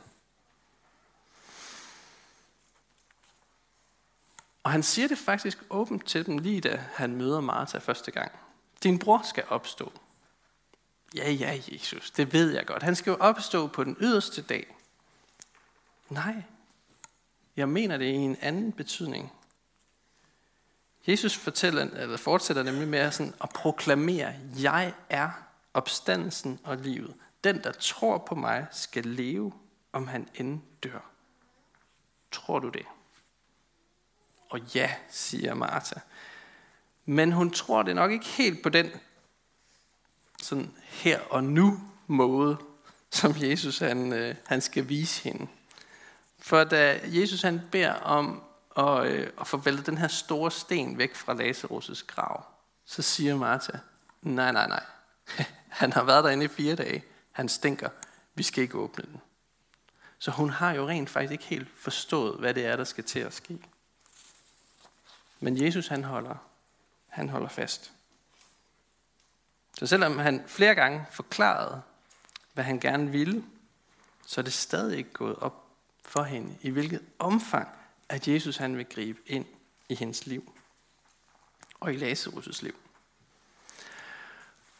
Og 4.64 4.72
han 4.72 4.84
siger 4.84 5.08
det 5.08 5.18
faktisk 5.18 5.58
åbent 5.70 6.06
til 6.06 6.26
dem, 6.26 6.38
lige 6.38 6.62
da 6.62 6.84
han 6.94 7.16
møder 7.16 7.40
Martha 7.40 7.78
første 7.78 8.12
gang. 8.12 8.32
Din 8.84 9.00
bror 9.00 9.22
skal 9.24 9.44
opstå. 9.50 9.94
Ja, 11.16 11.32
ja, 11.32 11.62
Jesus, 11.72 12.12
det 12.12 12.34
ved 12.34 12.54
jeg 12.54 12.66
godt. 12.66 12.84
Han 12.84 12.96
skal 12.96 13.12
jo 13.12 13.18
opstå 13.20 13.68
på 13.68 13.84
den 13.84 13.98
yderste 14.00 14.42
dag. 14.42 14.76
Nej, 16.10 16.44
jeg 17.56 17.70
mener 17.70 17.98
det 17.98 18.06
i 18.06 18.16
en 18.16 18.38
anden 18.42 18.72
betydning. 18.72 19.34
Jesus 21.08 21.36
fortæller, 21.36 21.82
eller 21.84 22.18
fortsætter 22.18 22.64
nemlig 22.64 22.88
med 22.88 23.00
at, 23.00 23.14
sådan, 23.14 23.34
at 23.44 23.50
proklamere, 23.50 24.34
jeg 24.60 24.94
er 25.10 25.47
opstandelsen 25.78 26.60
og 26.64 26.78
livet. 26.78 27.14
Den, 27.44 27.64
der 27.64 27.72
tror 27.72 28.18
på 28.18 28.36
mig, 28.36 28.68
skal 28.72 29.06
leve, 29.06 29.54
om 29.94 30.08
han 30.08 30.30
end 30.36 30.62
dør. 30.84 31.12
Tror 32.32 32.60
du 32.60 32.70
det? 32.70 32.86
Og 34.50 34.60
ja, 34.60 34.96
siger 35.10 35.54
Martha. 35.54 36.00
Men 37.06 37.32
hun 37.32 37.52
tror 37.52 37.84
det 37.84 37.96
nok 37.96 38.12
ikke 38.12 38.26
helt 38.26 38.64
på 38.64 38.70
den 38.70 38.92
sådan 40.44 40.74
her 40.84 41.20
og 41.20 41.44
nu 41.44 41.80
måde, 42.08 42.58
som 43.12 43.36
Jesus 43.38 43.80
han, 43.80 44.14
øh, 44.14 44.36
han 44.46 44.62
skal 44.62 44.90
vise 44.90 45.24
hende. 45.24 45.48
For 46.40 46.64
da 46.64 47.00
Jesus 47.04 47.42
han 47.42 47.62
beder 47.72 47.94
om 47.94 48.44
at, 48.78 49.06
øh, 49.06 49.30
at 49.42 49.48
få 49.48 49.58
væltet 49.58 49.86
den 49.86 49.98
her 49.98 50.08
store 50.08 50.52
sten 50.52 50.98
væk 50.98 51.16
fra 51.16 51.34
Lazarus' 51.34 52.06
grav, 52.08 52.46
så 52.86 53.02
siger 53.02 53.36
Martha, 53.36 53.78
nej, 54.22 54.52
nej, 54.52 54.68
nej. 54.68 54.84
Han 55.78 55.94
har 55.94 56.04
været 56.04 56.24
derinde 56.24 56.46
i 56.46 56.48
fire 56.48 56.76
dage. 56.76 57.04
Han 57.32 57.50
stinker. 57.50 57.90
Vi 58.36 58.44
skal 58.44 58.64
ikke 58.64 58.78
åbne 58.78 59.04
den. 59.04 59.22
Så 60.20 60.32
hun 60.32 60.50
har 60.50 60.72
jo 60.72 60.88
rent 60.88 61.10
faktisk 61.10 61.32
ikke 61.32 61.44
helt 61.44 61.68
forstået, 61.76 62.40
hvad 62.40 62.54
det 62.54 62.66
er, 62.66 62.76
der 62.76 62.84
skal 62.84 63.04
til 63.04 63.20
at 63.20 63.34
ske. 63.34 63.60
Men 65.40 65.64
Jesus 65.64 65.88
han 65.88 66.04
holder, 66.04 66.36
han 67.08 67.30
holder 67.30 67.50
fast. 67.50 67.92
Så 69.74 69.88
selvom 69.88 70.18
han 70.18 70.44
flere 70.48 70.76
gange 70.76 71.06
forklarede, 71.12 71.82
hvad 72.54 72.64
han 72.64 72.80
gerne 72.80 73.12
ville, 73.12 73.44
så 74.26 74.42
er 74.42 74.44
det 74.44 74.54
stadig 74.54 74.98
ikke 74.98 75.14
gået 75.14 75.36
op 75.36 75.68
for 76.02 76.24
hende, 76.24 76.58
i 76.62 76.70
hvilket 76.70 77.02
omfang, 77.20 77.70
at 78.10 78.28
Jesus 78.28 78.58
han 78.58 78.78
vil 78.78 78.86
gribe 78.86 79.20
ind 79.26 79.46
i 79.90 79.96
hendes 79.96 80.26
liv. 80.26 80.54
Og 81.80 81.94
i 81.94 81.98
Lazarus' 81.98 82.64
liv. 82.64 82.76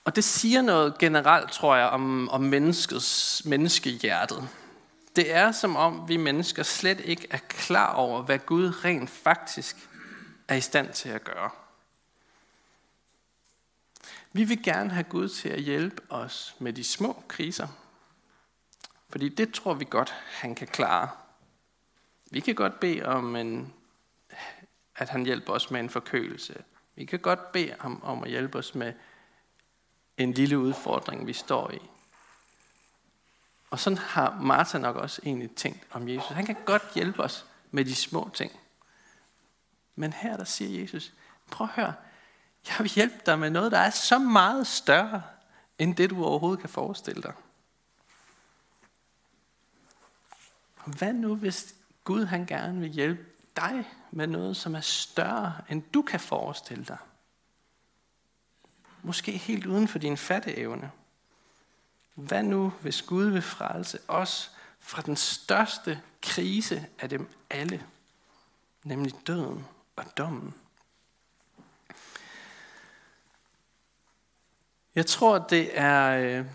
Og 0.08 0.16
det 0.16 0.24
siger 0.24 0.62
noget 0.62 0.98
generelt, 0.98 1.52
tror 1.52 1.76
jeg, 1.76 1.88
om, 1.88 2.30
om 2.30 2.42
menneskets, 2.42 3.46
menneskehjertet. 3.46 4.50
Det 5.16 5.34
er 5.34 5.52
som 5.52 5.76
om 5.76 6.10
vi 6.10 6.18
mennesker 6.18 6.64
slet 6.64 7.00
ikke 7.00 7.28
er 7.30 7.38
klar 7.38 7.94
over, 7.94 8.22
hvad 8.22 8.40
Gud 8.40 8.86
rent 8.86 9.10
faktisk 9.10 9.90
er 10.48 10.56
i 10.56 10.62
stand 10.62 10.94
til 10.94 11.10
at 11.10 11.24
gøre. 11.24 11.50
Vi 14.34 14.44
vil 14.44 14.64
gerne 14.64 14.90
have 14.90 15.04
Gud 15.04 15.30
til 15.30 15.50
at 15.50 15.62
hjælpe 15.62 16.02
os 16.10 16.56
med 16.60 16.74
de 16.74 16.84
små 16.84 17.24
kriser. 17.28 17.68
Fordi 19.10 19.30
det 19.30 19.54
tror 19.54 19.74
vi 19.74 19.88
godt, 19.90 20.16
han 20.32 20.56
kan 20.56 20.68
klare. 20.68 21.10
Vi 22.32 22.40
kan 22.40 22.56
godt 22.56 22.80
bede 22.80 23.06
om, 23.06 23.36
en, 23.36 23.74
at 24.96 25.10
han 25.10 25.26
hjælper 25.26 25.54
os 25.54 25.72
med 25.72 25.80
en 25.80 25.90
forkølelse. 25.90 26.64
Vi 26.96 27.06
kan 27.06 27.20
godt 27.20 27.52
bede 27.52 27.76
ham 27.80 28.00
om 28.04 28.24
at 28.24 28.30
hjælpe 28.30 28.58
os 28.58 28.76
med 28.76 28.94
en 30.18 30.34
lille 30.34 30.60
udfordring, 30.60 31.28
vi 31.28 31.34
står 31.34 31.72
i. 31.72 31.80
Og 33.70 33.80
sådan 33.80 33.98
har 33.98 34.40
Martha 34.42 34.78
nok 34.78 34.96
også 34.96 35.22
egentlig 35.26 35.56
tænkt 35.56 35.88
om 35.92 36.10
Jesus. 36.10 36.28
Han 36.28 36.46
kan 36.46 36.58
godt 36.66 36.94
hjælpe 36.96 37.24
os 37.24 37.46
med 37.72 37.86
de 37.86 37.96
små 37.96 38.30
ting. 38.34 38.52
Men 39.96 40.14
her 40.14 40.38
der 40.38 40.44
siger 40.44 40.82
Jesus, 40.82 41.14
prøv 41.52 41.68
at 41.68 41.74
høre, 41.74 41.94
jeg 42.68 42.76
vil 42.80 42.90
hjælpe 42.90 43.16
dig 43.26 43.40
med 43.40 43.50
noget, 43.50 43.72
der 43.72 43.80
er 43.80 43.90
så 43.90 44.20
meget 44.20 44.68
større, 44.68 45.24
end 45.80 45.96
det 45.96 46.10
du 46.10 46.26
overhovedet 46.26 46.60
kan 46.60 46.70
forestille 46.70 47.24
dig. 47.24 47.34
Hvad 50.86 51.14
nu, 51.14 51.36
hvis 51.36 51.76
Gud 52.04 52.26
han 52.26 52.46
gerne 52.46 52.80
vil 52.80 52.90
hjælpe 52.90 53.26
dig 53.56 53.90
med 54.12 54.28
noget, 54.28 54.58
som 54.58 54.76
er 54.76 54.82
større, 54.82 55.54
end 55.70 55.84
du 55.94 56.02
kan 56.02 56.20
forestille 56.20 56.86
dig? 56.86 56.98
Måske 59.04 59.32
helt 59.32 59.66
uden 59.66 59.88
for 59.88 60.00
din 60.00 60.18
fatteevne. 60.18 60.92
Hvad 62.16 62.44
nu, 62.44 62.74
hvis 62.82 63.02
Gud 63.02 63.26
vil 63.26 63.42
frelse 63.42 64.00
os 64.08 64.52
fra 64.80 65.02
den 65.02 65.16
største 65.16 66.02
krise 66.22 66.86
af 67.00 67.10
dem 67.10 67.30
alle, 67.50 67.86
nemlig 68.84 69.14
døden 69.28 69.66
og 69.96 70.18
dommen? 70.18 70.54
Jeg 74.96 75.06
tror, 75.06 75.38
det 75.38 75.80
er, 75.80 76.10
øh, 76.10 76.46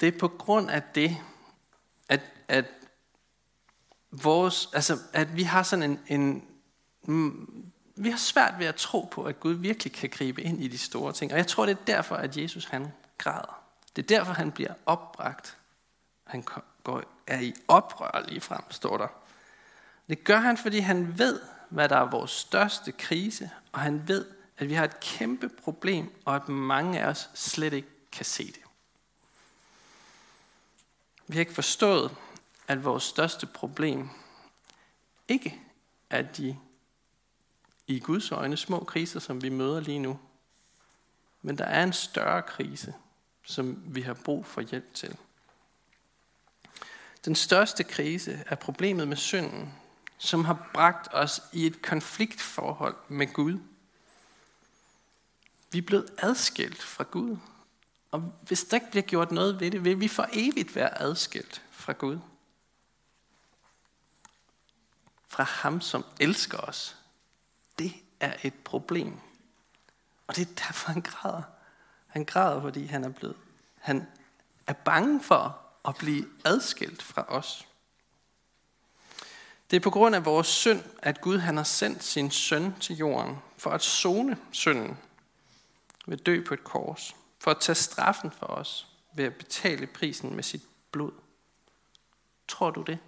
det 0.00 0.14
er 0.14 0.18
på 0.18 0.28
grund 0.28 0.70
af 0.70 0.82
det, 0.82 1.16
at, 2.08 2.20
at, 2.48 2.64
vores, 4.10 4.68
altså, 4.72 4.98
at 5.12 5.36
vi 5.36 5.42
har 5.42 5.62
sådan 5.62 5.90
en, 5.90 6.00
en 6.06 6.48
mm, 7.02 7.72
vi 8.00 8.10
har 8.10 8.18
svært 8.18 8.54
ved 8.58 8.66
at 8.66 8.74
tro 8.74 9.08
på, 9.10 9.24
at 9.24 9.40
Gud 9.40 9.52
virkelig 9.52 9.92
kan 9.92 10.08
gribe 10.08 10.42
ind 10.42 10.62
i 10.62 10.68
de 10.68 10.78
store 10.78 11.12
ting. 11.12 11.32
Og 11.32 11.38
jeg 11.38 11.46
tror, 11.46 11.66
det 11.66 11.72
er 11.72 11.84
derfor, 11.84 12.14
at 12.16 12.36
Jesus 12.36 12.64
han 12.64 12.92
græder. 13.18 13.62
Det 13.96 14.02
er 14.02 14.16
derfor, 14.16 14.32
han 14.32 14.52
bliver 14.52 14.74
opbragt. 14.86 15.56
Han 16.26 16.44
går, 16.84 17.02
er 17.26 17.40
i 17.40 17.54
oprør 17.68 18.24
lige 18.28 18.40
frem, 18.40 18.70
står 18.70 18.96
der. 18.96 19.08
Det 20.08 20.24
gør 20.24 20.38
han, 20.38 20.56
fordi 20.56 20.78
han 20.78 21.18
ved, 21.18 21.40
hvad 21.68 21.88
der 21.88 21.96
er 21.96 22.10
vores 22.10 22.30
største 22.30 22.92
krise, 22.92 23.50
og 23.72 23.80
han 23.80 24.08
ved, 24.08 24.26
at 24.58 24.68
vi 24.68 24.74
har 24.74 24.84
et 24.84 25.00
kæmpe 25.00 25.48
problem, 25.48 26.12
og 26.24 26.36
at 26.36 26.48
mange 26.48 27.00
af 27.00 27.06
os 27.06 27.30
slet 27.34 27.72
ikke 27.72 27.88
kan 28.12 28.24
se 28.24 28.46
det. 28.46 28.62
Vi 31.26 31.34
har 31.34 31.40
ikke 31.40 31.54
forstået, 31.54 32.16
at 32.68 32.84
vores 32.84 33.02
største 33.02 33.46
problem 33.46 34.08
ikke 35.28 35.60
er 36.10 36.22
de 36.22 36.56
i 37.90 37.98
Guds 37.98 38.32
øjne 38.32 38.56
små 38.56 38.84
kriser, 38.84 39.20
som 39.20 39.42
vi 39.42 39.48
møder 39.48 39.80
lige 39.80 39.98
nu. 39.98 40.18
Men 41.42 41.58
der 41.58 41.64
er 41.64 41.82
en 41.82 41.92
større 41.92 42.42
krise, 42.42 42.94
som 43.42 43.82
vi 43.86 44.00
har 44.00 44.14
brug 44.14 44.46
for 44.46 44.60
hjælp 44.60 44.94
til. 44.94 45.16
Den 47.24 47.34
største 47.34 47.84
krise 47.84 48.44
er 48.46 48.54
problemet 48.54 49.08
med 49.08 49.16
synden, 49.16 49.74
som 50.18 50.44
har 50.44 50.70
bragt 50.74 51.08
os 51.12 51.42
i 51.52 51.66
et 51.66 51.82
konfliktforhold 51.82 52.96
med 53.08 53.32
Gud. 53.32 53.58
Vi 55.72 55.78
er 55.78 55.82
blevet 55.82 56.10
adskilt 56.18 56.82
fra 56.82 57.04
Gud. 57.10 57.36
Og 58.10 58.20
hvis 58.20 58.64
der 58.64 58.76
ikke 58.76 58.90
bliver 58.90 59.02
gjort 59.02 59.32
noget 59.32 59.60
ved 59.60 59.70
det, 59.70 59.84
vil 59.84 60.00
vi 60.00 60.08
for 60.08 60.28
evigt 60.32 60.76
være 60.76 61.00
adskilt 61.00 61.62
fra 61.70 61.92
Gud. 61.92 62.18
Fra 65.28 65.42
ham, 65.42 65.80
som 65.80 66.04
elsker 66.20 66.58
os. 66.58 66.99
Er 68.20 68.32
et 68.42 68.54
problem. 68.54 69.20
Og 70.26 70.36
det 70.36 70.48
er 70.48 70.54
derfor, 70.54 70.92
han 70.92 71.02
græder. 71.02 71.42
Han 72.06 72.24
græder, 72.24 72.60
fordi 72.60 72.86
han 72.86 73.04
er 73.04 73.08
blevet. 73.08 73.36
Han 73.78 74.08
er 74.66 74.72
bange 74.72 75.22
for 75.22 75.58
at 75.88 75.94
blive 75.98 76.26
adskilt 76.44 77.02
fra 77.02 77.24
os. 77.28 77.66
Det 79.70 79.76
er 79.76 79.80
på 79.80 79.90
grund 79.90 80.14
af 80.14 80.24
vores 80.24 80.46
synd, 80.46 80.82
at 80.98 81.20
Gud 81.20 81.38
han 81.38 81.56
har 81.56 81.64
sendt 81.64 82.04
sin 82.04 82.30
søn 82.30 82.74
til 82.80 82.96
jorden 82.96 83.38
for 83.58 83.70
at 83.70 83.82
zone 83.82 84.38
synden 84.52 84.98
ved 86.06 86.20
at 86.20 86.26
dø 86.26 86.44
på 86.44 86.54
et 86.54 86.64
kors, 86.64 87.16
for 87.38 87.50
at 87.50 87.60
tage 87.60 87.76
straffen 87.76 88.30
for 88.30 88.46
os 88.46 88.86
ved 89.14 89.24
at 89.24 89.34
betale 89.34 89.86
prisen 89.86 90.34
med 90.34 90.42
sit 90.42 90.62
blod. 90.92 91.12
Tror 92.48 92.70
du 92.70 92.82
det? 92.82 92.98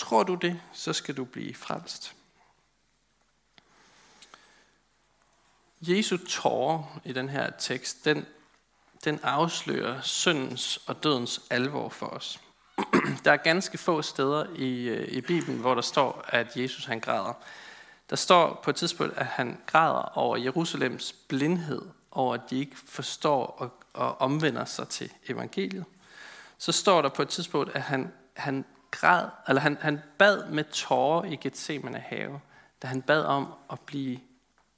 Tror 0.00 0.22
du 0.22 0.34
det, 0.34 0.60
så 0.72 0.92
skal 0.92 1.16
du 1.16 1.24
blive 1.24 1.54
frelst. 1.54 2.14
Jesu 5.80 6.16
tårer 6.16 7.00
i 7.04 7.12
den 7.12 7.28
her 7.28 7.50
tekst, 7.58 8.04
den, 8.04 8.26
den 9.04 9.20
afslører 9.22 10.00
syndens 10.00 10.76
og 10.86 11.02
dødens 11.02 11.40
alvor 11.50 11.88
for 11.88 12.06
os. 12.06 12.40
Der 13.24 13.32
er 13.32 13.36
ganske 13.36 13.78
få 13.78 14.02
steder 14.02 14.46
i, 14.56 14.88
øh, 14.88 15.08
i 15.08 15.20
Bibelen, 15.20 15.58
hvor 15.58 15.74
der 15.74 15.82
står, 15.82 16.24
at 16.28 16.56
Jesus 16.56 16.84
han 16.84 17.00
græder. 17.00 17.32
Der 18.10 18.16
står 18.16 18.60
på 18.64 18.70
et 18.70 18.76
tidspunkt, 18.76 19.18
at 19.18 19.26
han 19.26 19.60
græder 19.66 20.18
over 20.18 20.36
Jerusalems 20.36 21.12
blindhed, 21.12 21.82
over 22.10 22.34
at 22.34 22.40
de 22.50 22.58
ikke 22.58 22.76
forstår 22.86 23.46
og, 23.46 23.72
og 23.92 24.20
omvender 24.20 24.64
sig 24.64 24.88
til 24.88 25.12
evangeliet. 25.28 25.84
Så 26.58 26.72
står 26.72 27.02
der 27.02 27.08
på 27.08 27.22
et 27.22 27.28
tidspunkt, 27.28 27.74
at 27.74 27.82
han, 27.82 28.12
han 28.34 28.64
græd, 28.90 29.28
eller 29.48 29.62
han, 29.62 29.78
han 29.80 30.00
bad 30.18 30.50
med 30.50 30.64
tårer 30.64 31.24
i 31.24 31.36
Gethsemane 31.36 31.98
have, 31.98 32.40
da 32.82 32.86
han 32.86 33.02
bad 33.02 33.24
om 33.24 33.52
at 33.72 33.80
blive, 33.80 34.20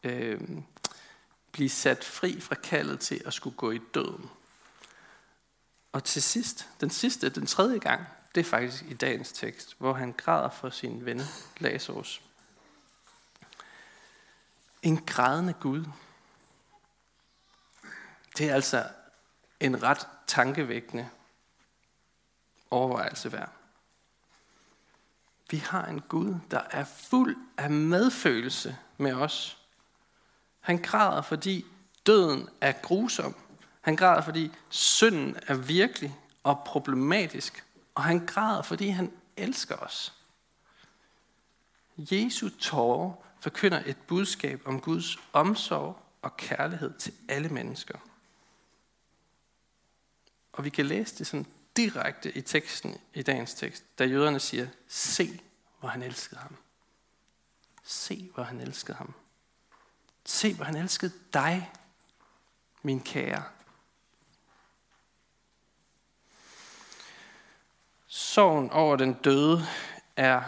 øh, 0.03 0.41
blive 1.53 1.69
sat 1.69 2.05
fri 2.05 2.41
fra 2.41 2.55
kaldet 2.55 3.01
til 3.01 3.23
at 3.27 3.35
skulle 3.35 3.57
gå 3.57 3.71
i 3.71 3.81
døden. 3.95 4.31
Og 5.93 6.05
til 6.05 6.23
sidst, 6.23 6.69
den 6.81 6.91
sidste, 6.91 7.29
den 7.29 7.47
tredje 7.47 7.79
gang, 7.79 8.07
det 8.35 8.41
er 8.41 8.45
faktisk 8.45 8.83
i 8.83 8.95
dagens 8.95 9.33
tekst, 9.33 9.77
hvor 9.79 9.93
han 9.93 10.13
græder 10.13 10.51
for 10.51 10.71
sin 10.71 11.05
ven 11.05 11.21
Lazarus. 11.59 12.23
En 14.83 15.05
grædende 15.07 15.53
Gud. 15.53 15.85
Det 18.39 18.51
er 18.51 18.55
altså 18.55 18.89
en 19.61 19.83
ret 19.83 20.09
tankevækkende 20.27 21.09
overvejelse 22.71 23.33
værd. 23.33 23.62
Vi 25.53 25.57
har 25.57 25.87
en 25.87 26.01
Gud, 26.01 26.35
der 26.51 26.61
er 26.71 26.85
fuld 26.85 27.37
af 27.57 27.71
medfølelse 27.71 28.77
med 28.99 29.13
os. 29.13 29.59
Han 30.61 30.79
græder, 30.79 31.23
fordi 31.23 31.67
døden 32.07 32.49
er 32.61 32.73
grusom. 32.73 33.35
Han 33.81 33.97
græder, 33.97 34.23
fordi 34.23 34.53
synden 34.69 35.37
er 35.47 35.55
virkelig 35.55 36.17
og 36.43 36.63
problematisk. 36.67 37.65
Og 37.95 38.03
han 38.03 38.27
græder, 38.27 38.63
fordi 38.63 38.89
han 38.89 39.13
elsker 39.37 39.77
os. 39.77 40.15
Jesu 41.97 42.49
tårer 42.49 43.13
forkynder 43.41 43.83
et 43.87 43.97
budskab 43.97 44.63
om 44.65 44.81
Guds 44.81 45.19
omsorg 45.33 46.03
og 46.23 46.37
kærlighed 46.37 46.99
til 46.99 47.15
alle 47.29 47.49
mennesker. 47.49 47.99
Og 50.53 50.65
vi 50.65 50.71
kan 50.71 50.87
læse 50.87 51.19
det 51.19 51.27
sådan 51.27 51.47
direkte 51.77 52.33
i 52.33 52.41
teksten 52.41 53.01
i 53.15 53.23
dagens 53.23 53.55
tekst, 53.55 53.85
da 53.99 54.05
jøderne 54.05 54.41
siger, 54.41 54.69
se, 54.89 55.41
hvor 55.81 55.89
han 55.89 56.03
elskede 56.03 56.41
ham. 56.41 56.57
Se, 57.85 58.31
hvor 58.35 58.43
han 58.43 58.61
elskede 58.61 58.97
ham. 58.97 59.15
Se, 60.25 60.55
hvor 60.55 60.65
han 60.65 60.77
elskede 60.77 61.13
dig, 61.35 61.73
min 62.83 63.01
kære. 63.01 63.45
Sorgen 68.07 68.71
over 68.71 68.97
den 68.97 69.13
døde 69.15 69.67
er, 70.17 70.43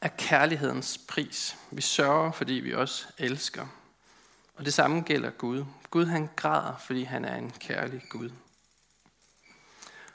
er 0.00 0.08
kærlighedens 0.08 1.00
pris. 1.08 1.56
Vi 1.70 1.82
sørger, 1.82 2.32
fordi 2.32 2.52
vi 2.52 2.74
også 2.74 3.06
elsker. 3.18 3.66
Og 4.56 4.64
det 4.64 4.74
samme 4.74 5.00
gælder 5.00 5.30
Gud. 5.30 5.64
Gud 5.90 6.06
han 6.06 6.30
græder, 6.36 6.76
fordi 6.76 7.02
han 7.02 7.24
er 7.24 7.36
en 7.36 7.50
kærlig 7.50 8.02
Gud. 8.10 8.30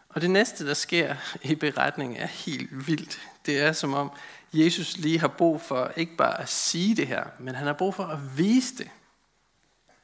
Og 0.10 0.22
det 0.22 0.30
næste, 0.30 0.68
der 0.68 0.74
sker 0.74 1.16
i 1.42 1.56
beretningen, 1.56 2.18
er 2.18 2.28
helt 2.28 2.88
vildt. 2.88 3.20
Det 3.46 3.60
er 3.60 3.72
som 3.74 3.94
om 3.94 4.12
Jesus 4.54 4.98
lige 4.98 5.20
har 5.20 5.28
brug 5.28 5.62
for 5.62 5.92
ikke 5.96 6.16
bare 6.16 6.42
at 6.42 6.50
sige 6.50 6.96
det 6.96 7.08
her, 7.08 7.24
men 7.40 7.56
han 7.56 7.68
har 7.68 7.74
brug 7.74 7.96
for 7.96 8.04
at 8.04 8.38
vise 8.38 8.78
det. 8.78 8.90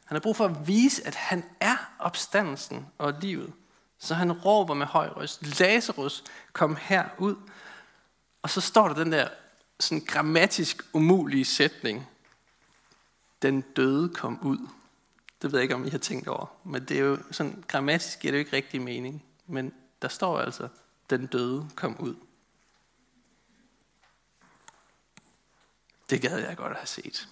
Han 0.06 0.16
har 0.16 0.20
brug 0.20 0.36
for 0.36 0.46
at 0.46 0.68
vise, 0.68 1.08
at 1.08 1.16
han 1.16 1.44
er 1.60 1.76
opstandelsen 2.00 2.86
og 2.98 3.14
livet. 3.22 3.54
Så 4.00 4.14
han 4.14 4.32
råber 4.32 4.74
med 4.74 4.86
høj 4.86 5.08
røst, 5.08 5.60
Lazarus, 5.60 6.24
kom 6.54 6.78
her 6.82 7.06
ud. 7.18 7.36
Og 8.42 8.50
så 8.50 8.62
står 8.62 8.88
der 8.88 8.96
den 8.96 9.12
der 9.12 9.28
sådan 9.80 10.06
grammatisk 10.08 10.82
umulige 10.94 11.46
sætning. 11.46 12.08
Den 13.42 13.62
døde 13.62 14.10
kom 14.10 14.40
ud. 14.42 14.58
Det 15.42 15.52
ved 15.52 15.60
jeg 15.60 15.64
ikke, 15.64 15.76
om 15.76 15.86
I 15.86 15.90
har 15.90 15.98
tænkt 15.98 16.28
over. 16.28 16.46
Men 16.64 16.86
det 16.86 16.98
er 16.98 17.02
jo 17.02 17.18
sådan, 17.32 17.64
grammatisk 17.68 18.20
giver 18.20 18.32
det 18.32 18.38
jo 18.38 18.40
ikke 18.40 18.56
rigtig 18.56 18.82
mening. 18.82 19.24
Men 19.48 19.74
der 20.02 20.08
står 20.08 20.40
altså, 20.40 20.70
den 21.10 21.28
døde 21.28 21.70
kom 21.76 21.98
ud. 21.98 22.16
Det 26.10 26.22
gad 26.22 26.38
jeg 26.40 26.58
godt 26.58 26.72
at 26.72 26.78
have 26.78 26.88
set. 26.88 27.30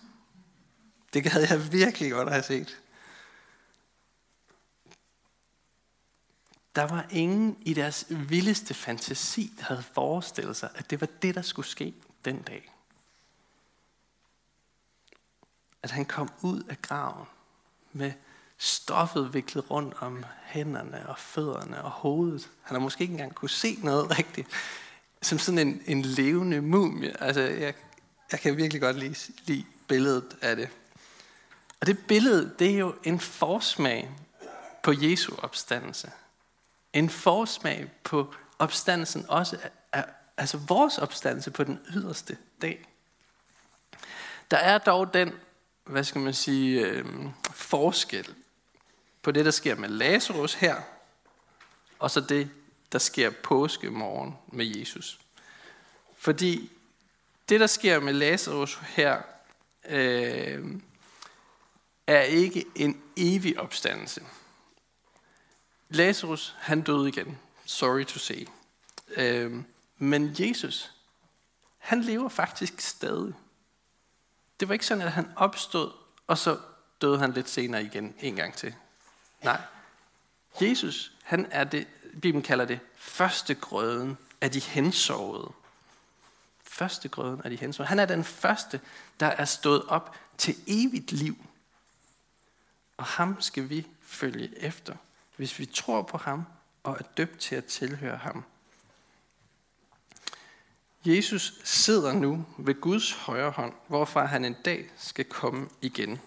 Det 1.14 1.24
gad 1.24 1.48
jeg 1.50 1.72
virkelig 1.72 2.12
godt 2.12 2.28
at 2.28 2.34
have 2.34 2.44
set. 2.44 2.84
Der 6.76 6.84
var 6.84 7.08
ingen 7.12 7.58
i 7.62 7.74
deres 7.74 8.06
vildeste 8.10 8.74
fantasi, 8.74 9.54
der 9.58 9.64
havde 9.64 9.84
forestillet 9.84 10.56
sig, 10.56 10.70
at 10.76 10.90
det 10.90 11.02
var 11.02 11.08
det, 11.22 11.36
der 11.36 11.42
skulle 11.42 11.68
ske 11.68 11.96
den 12.26 12.42
dag. 12.42 12.74
At 15.82 15.92
han 15.92 16.06
kom 16.06 16.30
ud 16.42 16.64
af 16.64 16.82
graven 16.82 17.28
med 17.92 18.14
stoffet 18.64 19.34
viklet 19.34 19.72
rundt 19.72 19.96
om 20.00 20.26
hænderne 20.46 21.10
og 21.10 21.20
fødderne 21.20 21.84
og 21.84 21.92
hovedet. 21.92 22.50
Han 22.62 22.76
har 22.76 22.82
måske 22.82 23.02
ikke 23.02 23.12
engang 23.12 23.36
kunne 23.36 23.50
se 23.50 23.80
noget 23.84 24.18
rigtigt. 24.18 24.48
Som 25.22 25.40
sådan 25.40 25.68
en, 25.68 25.82
en 25.86 26.02
levende 26.02 26.62
mumie. 26.62 27.24
Altså, 27.24 27.42
jeg, 27.42 27.74
jeg 28.32 28.40
kan 28.40 28.58
virkelig 28.58 28.82
godt 28.82 28.96
lide, 28.96 29.16
lide 29.46 29.66
billedet 29.88 30.38
af 30.42 30.56
det. 30.56 30.70
Og 31.82 31.88
det 31.88 32.06
billede, 32.08 32.54
det 32.60 32.72
er 32.72 32.78
jo 32.78 32.96
en 33.04 33.20
forsmag 33.20 34.12
på 34.84 34.94
Jesu 34.96 35.36
opstandelse. 35.38 36.12
En 36.94 37.10
forsmag 37.10 37.92
på 38.04 38.34
opstandelsen 38.60 39.26
også, 39.30 39.58
af, 39.94 40.06
altså 40.38 40.58
vores 40.58 40.98
opstandelse 40.98 41.52
på 41.52 41.64
den 41.64 41.80
yderste 41.96 42.38
dag. 42.62 42.88
Der 44.52 44.58
er 44.58 44.78
dog 44.78 45.14
den, 45.14 45.32
hvad 45.86 46.04
skal 46.04 46.22
man 46.22 46.34
sige, 46.34 46.82
øh, 46.82 47.06
forskel 47.54 48.36
på 49.24 49.32
det, 49.32 49.46
der 49.46 49.52
sker 49.52 49.76
med 49.76 49.90
Lazarus 49.90 50.54
her, 50.54 50.82
og 52.00 52.12
så 52.12 52.22
det, 52.22 52.50
der 52.92 53.00
sker 53.00 53.30
påske 53.30 53.90
morgen 53.90 54.38
med 54.48 54.66
Jesus. 54.66 55.20
Fordi 56.18 56.72
det, 57.50 57.60
der 57.60 57.68
sker 57.68 58.00
med 58.00 58.14
Lazarus 58.14 58.80
her, 58.88 59.22
øh, 59.86 60.66
er 62.08 62.22
ikke 62.22 62.66
en 62.76 63.02
evig 63.18 63.60
opstandelse. 63.60 64.24
Lazarus, 65.90 66.56
han 66.60 66.82
døde 66.82 67.10
igen. 67.10 67.38
Sorry 67.66 68.06
to 68.06 68.20
say. 68.20 68.48
Øh, 69.16 69.64
men 69.98 70.36
Jesus, 70.40 70.92
han 71.78 72.02
lever 72.02 72.30
faktisk 72.30 72.82
stadig. 72.82 73.34
Det 74.60 74.68
var 74.68 74.74
ikke 74.74 74.86
sådan, 74.86 75.04
at 75.04 75.12
han 75.12 75.32
opstod, 75.36 75.92
og 76.28 76.38
så 76.38 76.60
døde 77.02 77.20
han 77.20 77.32
lidt 77.32 77.50
senere 77.50 77.84
igen 77.84 78.16
en 78.20 78.36
gang 78.36 78.54
til. 78.54 78.76
Nej. 79.44 79.62
Jesus, 80.62 81.12
han 81.24 81.48
er 81.52 81.64
det, 81.64 81.88
Bibelen 82.12 82.42
kalder 82.42 82.66
det, 82.66 82.80
første 82.96 83.56
grøden 83.56 84.18
af 84.42 84.52
de 84.52 84.60
hensovede. 84.60 85.52
Første 86.64 87.10
grøden 87.10 87.42
af 87.44 87.50
de 87.50 87.56
hensovede. 87.56 87.88
Han 87.88 88.00
er 88.00 88.06
den 88.06 88.24
første, 88.24 88.82
der 89.20 89.28
er 89.28 89.46
stået 89.46 89.84
op 89.84 90.16
til 90.38 90.56
evigt 90.68 91.12
liv. 91.12 91.38
Og 92.98 93.06
ham 93.06 93.42
skal 93.42 93.70
vi 93.70 93.88
følge 94.02 94.60
efter, 94.60 94.96
hvis 95.36 95.60
vi 95.60 95.66
tror 95.66 96.02
på 96.02 96.18
ham 96.18 96.46
og 96.84 96.98
er 97.00 97.04
døbt 97.18 97.40
til 97.40 97.56
at 97.56 97.66
tilhøre 97.66 98.18
ham. 98.18 98.44
Jesus 101.06 101.54
sidder 101.64 102.14
nu 102.14 102.46
ved 102.58 102.82
Guds 102.82 103.12
højre 103.12 103.52
hånd, 103.52 103.74
hvorfra 103.88 104.26
han 104.26 104.46
en 104.46 104.56
dag 104.66 104.90
skal 104.98 105.26
komme 105.26 105.70
igen. 105.82 106.22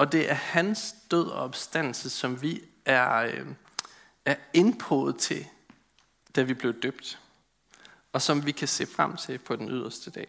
Og 0.00 0.12
det 0.12 0.30
er 0.30 0.34
hans 0.34 0.94
død 1.10 1.26
og 1.26 1.42
opstandelse, 1.42 2.10
som 2.10 2.42
vi 2.42 2.62
er, 2.84 3.12
øh, 3.12 3.46
er 4.24 4.34
indpodet 4.52 5.16
til, 5.16 5.46
da 6.36 6.42
vi 6.42 6.54
blev 6.54 6.82
døbt. 6.82 7.18
Og 8.12 8.22
som 8.22 8.46
vi 8.46 8.52
kan 8.52 8.68
se 8.68 8.86
frem 8.86 9.16
til 9.16 9.38
på 9.38 9.56
den 9.56 9.68
yderste 9.68 10.10
dag. 10.10 10.28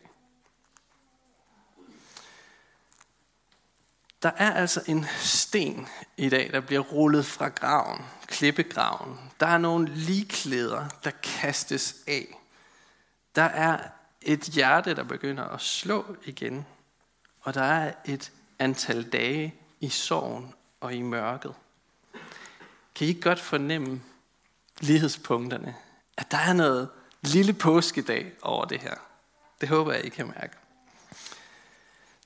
Der 4.24 4.32
er 4.38 4.54
altså 4.54 4.84
en 4.88 5.06
sten 5.18 5.88
i 6.18 6.30
dag, 6.30 6.52
der 6.54 6.60
bliver 6.60 6.82
rullet 6.82 7.26
fra 7.26 7.48
graven, 7.48 8.02
klippegraven. 8.28 9.32
Der 9.40 9.48
er 9.48 9.58
nogle 9.58 9.96
ligklæder, 9.96 10.88
der 11.04 11.12
kastes 11.24 11.96
af. 12.08 12.38
Der 13.36 13.44
er 13.44 13.88
et 14.22 14.42
hjerte, 14.42 14.96
der 14.96 15.04
begynder 15.04 15.44
at 15.44 15.62
slå 15.62 16.16
igen. 16.26 16.66
Og 17.42 17.54
der 17.54 17.64
er 17.64 17.94
et 18.06 18.32
antal 18.60 19.10
dage 19.10 19.61
i 19.82 19.90
sorgen 19.90 20.54
og 20.80 20.94
i 20.94 21.02
mørket. 21.02 21.54
Kan 22.96 23.08
I 23.08 23.14
godt 23.22 23.40
fornemme 23.40 24.02
lighedspunkterne? 24.80 25.76
At 26.18 26.32
der 26.32 26.38
er 26.38 26.54
noget 26.54 26.90
lille 27.22 27.54
påskedag 27.54 28.32
over 28.42 28.66
det 28.66 28.82
her. 28.82 28.96
Det 29.62 29.70
håber 29.70 29.94
jeg, 29.94 30.06
I 30.06 30.10
kan 30.10 30.28
mærke. 30.28 30.56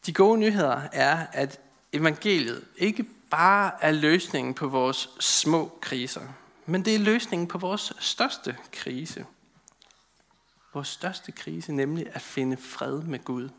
De 0.05 0.13
gode 0.13 0.39
nyheder 0.39 0.81
er, 0.91 1.27
at 1.33 1.59
evangeliet 1.93 2.63
ikke 2.77 3.05
bare 3.29 3.71
er 3.81 3.91
løsningen 3.91 4.53
på 4.53 4.67
vores 4.67 5.09
små 5.19 5.77
kriser, 5.81 6.21
men 6.65 6.85
det 6.85 6.95
er 6.95 6.99
løsningen 6.99 7.47
på 7.47 7.57
vores 7.57 7.93
største 7.99 8.57
krise. 8.71 9.25
Vores 10.73 10.87
største 10.87 11.31
krise, 11.31 11.73
nemlig 11.73 12.07
at 12.15 12.21
finde 12.21 12.57
fred 12.57 13.01
med 13.01 13.19
Gud. 13.23 13.49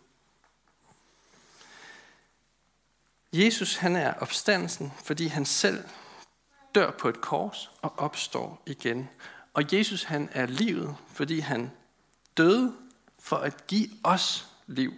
Jesus 3.32 3.76
han 3.76 3.96
er 3.96 4.14
opstandelsen, 4.14 4.92
fordi 5.04 5.26
han 5.26 5.44
selv 5.44 5.84
dør 6.74 6.90
på 6.90 7.08
et 7.08 7.20
kors 7.20 7.70
og 7.82 7.98
opstår 7.98 8.62
igen. 8.66 9.08
Og 9.54 9.74
Jesus 9.74 10.04
han 10.04 10.28
er 10.32 10.46
livet, 10.46 10.96
fordi 11.12 11.38
han 11.38 11.70
døde 12.36 12.76
for 13.18 13.36
at 13.36 13.66
give 13.66 13.88
os 14.04 14.46
liv. 14.66 14.92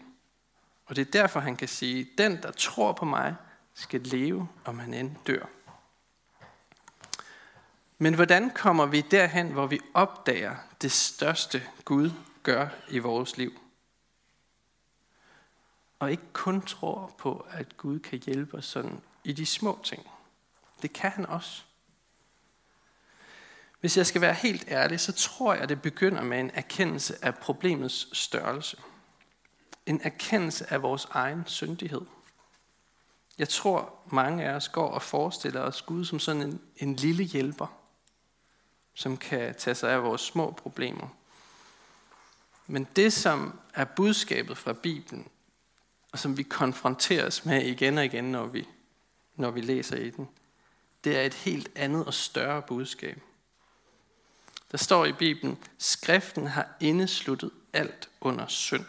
Og 0.86 0.96
det 0.96 1.06
er 1.06 1.10
derfor, 1.10 1.40
han 1.40 1.56
kan 1.56 1.68
sige, 1.68 2.08
den, 2.18 2.42
der 2.42 2.50
tror 2.50 2.92
på 2.92 3.04
mig, 3.04 3.34
skal 3.74 4.00
leve, 4.00 4.48
om 4.64 4.78
han 4.78 4.94
end 4.94 5.16
dør. 5.26 5.46
Men 7.98 8.14
hvordan 8.14 8.50
kommer 8.50 8.86
vi 8.86 9.00
derhen, 9.00 9.52
hvor 9.52 9.66
vi 9.66 9.80
opdager 9.94 10.56
det 10.82 10.92
største 10.92 11.62
Gud 11.84 12.10
gør 12.42 12.68
i 12.88 12.98
vores 12.98 13.36
liv? 13.36 13.60
Og 15.98 16.10
ikke 16.10 16.32
kun 16.32 16.62
tror 16.62 17.14
på, 17.18 17.46
at 17.50 17.76
Gud 17.76 17.98
kan 17.98 18.22
hjælpe 18.26 18.56
os 18.56 18.64
sådan 18.64 19.00
i 19.24 19.32
de 19.32 19.46
små 19.46 19.78
ting. 19.84 20.10
Det 20.82 20.92
kan 20.92 21.10
han 21.10 21.26
også. 21.26 21.62
Hvis 23.80 23.96
jeg 23.96 24.06
skal 24.06 24.20
være 24.20 24.34
helt 24.34 24.64
ærlig, 24.68 25.00
så 25.00 25.12
tror 25.12 25.54
jeg, 25.54 25.68
det 25.68 25.82
begynder 25.82 26.22
med 26.22 26.40
en 26.40 26.50
erkendelse 26.54 27.24
af 27.24 27.34
problemets 27.34 28.18
størrelse 28.18 28.76
en 29.88 30.00
erkendelse 30.04 30.72
af 30.72 30.82
vores 30.82 31.04
egen 31.10 31.42
syndighed. 31.46 32.00
Jeg 33.38 33.48
tror, 33.48 33.94
mange 34.06 34.44
af 34.44 34.54
os 34.54 34.68
går 34.68 34.88
og 34.88 35.02
forestiller 35.02 35.60
os 35.60 35.82
Gud 35.82 36.04
som 36.04 36.18
sådan 36.18 36.42
en, 36.42 36.60
en 36.76 36.96
lille 36.96 37.24
hjælper, 37.24 37.66
som 38.94 39.16
kan 39.16 39.54
tage 39.54 39.74
sig 39.74 39.92
af 39.92 40.02
vores 40.02 40.20
små 40.20 40.50
problemer. 40.50 41.08
Men 42.66 42.88
det, 42.96 43.12
som 43.12 43.60
er 43.74 43.84
budskabet 43.84 44.58
fra 44.58 44.72
Bibelen, 44.72 45.28
og 46.12 46.18
som 46.18 46.36
vi 46.36 46.42
konfronteres 46.42 47.44
med 47.44 47.62
igen 47.62 47.98
og 47.98 48.04
igen, 48.04 48.24
når 48.24 48.46
vi, 48.46 48.68
når 49.36 49.50
vi 49.50 49.60
læser 49.60 49.96
i 49.96 50.10
den, 50.10 50.28
det 51.04 51.16
er 51.16 51.22
et 51.22 51.34
helt 51.34 51.70
andet 51.74 52.06
og 52.06 52.14
større 52.14 52.62
budskab. 52.62 53.22
Der 54.70 54.78
står 54.78 55.04
i 55.04 55.12
Bibelen, 55.12 55.58
skriften 55.78 56.46
har 56.46 56.68
indesluttet 56.80 57.50
alt 57.72 58.10
under 58.20 58.46
synd. 58.46 58.84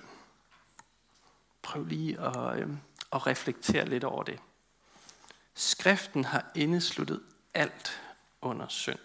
Prøv 1.62 1.86
lige 1.86 2.20
at, 2.20 2.60
øh, 2.60 2.70
at 3.14 3.28
reflektere 3.28 3.86
lidt 3.86 4.04
over 4.04 4.24
det. 4.24 4.40
Skriften 5.54 6.26
har 6.26 6.52
indesluttet 6.56 7.22
alt 7.54 8.02
under 8.42 8.68
synd. 8.68 9.00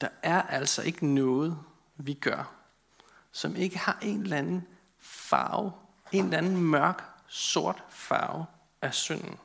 Der 0.00 0.08
er 0.22 0.42
altså 0.42 0.82
ikke 0.82 1.06
noget, 1.06 1.58
vi 1.96 2.14
gør, 2.14 2.54
som 3.32 3.56
ikke 3.56 3.78
har 3.78 3.98
en 4.02 4.22
eller 4.22 4.36
anden 4.36 4.66
farve, 4.98 5.72
en 6.12 6.24
eller 6.24 6.38
anden 6.38 6.56
mørk, 6.56 7.04
sort 7.28 7.82
farve 7.90 8.46
af 8.82 8.94
synden. 8.94 9.38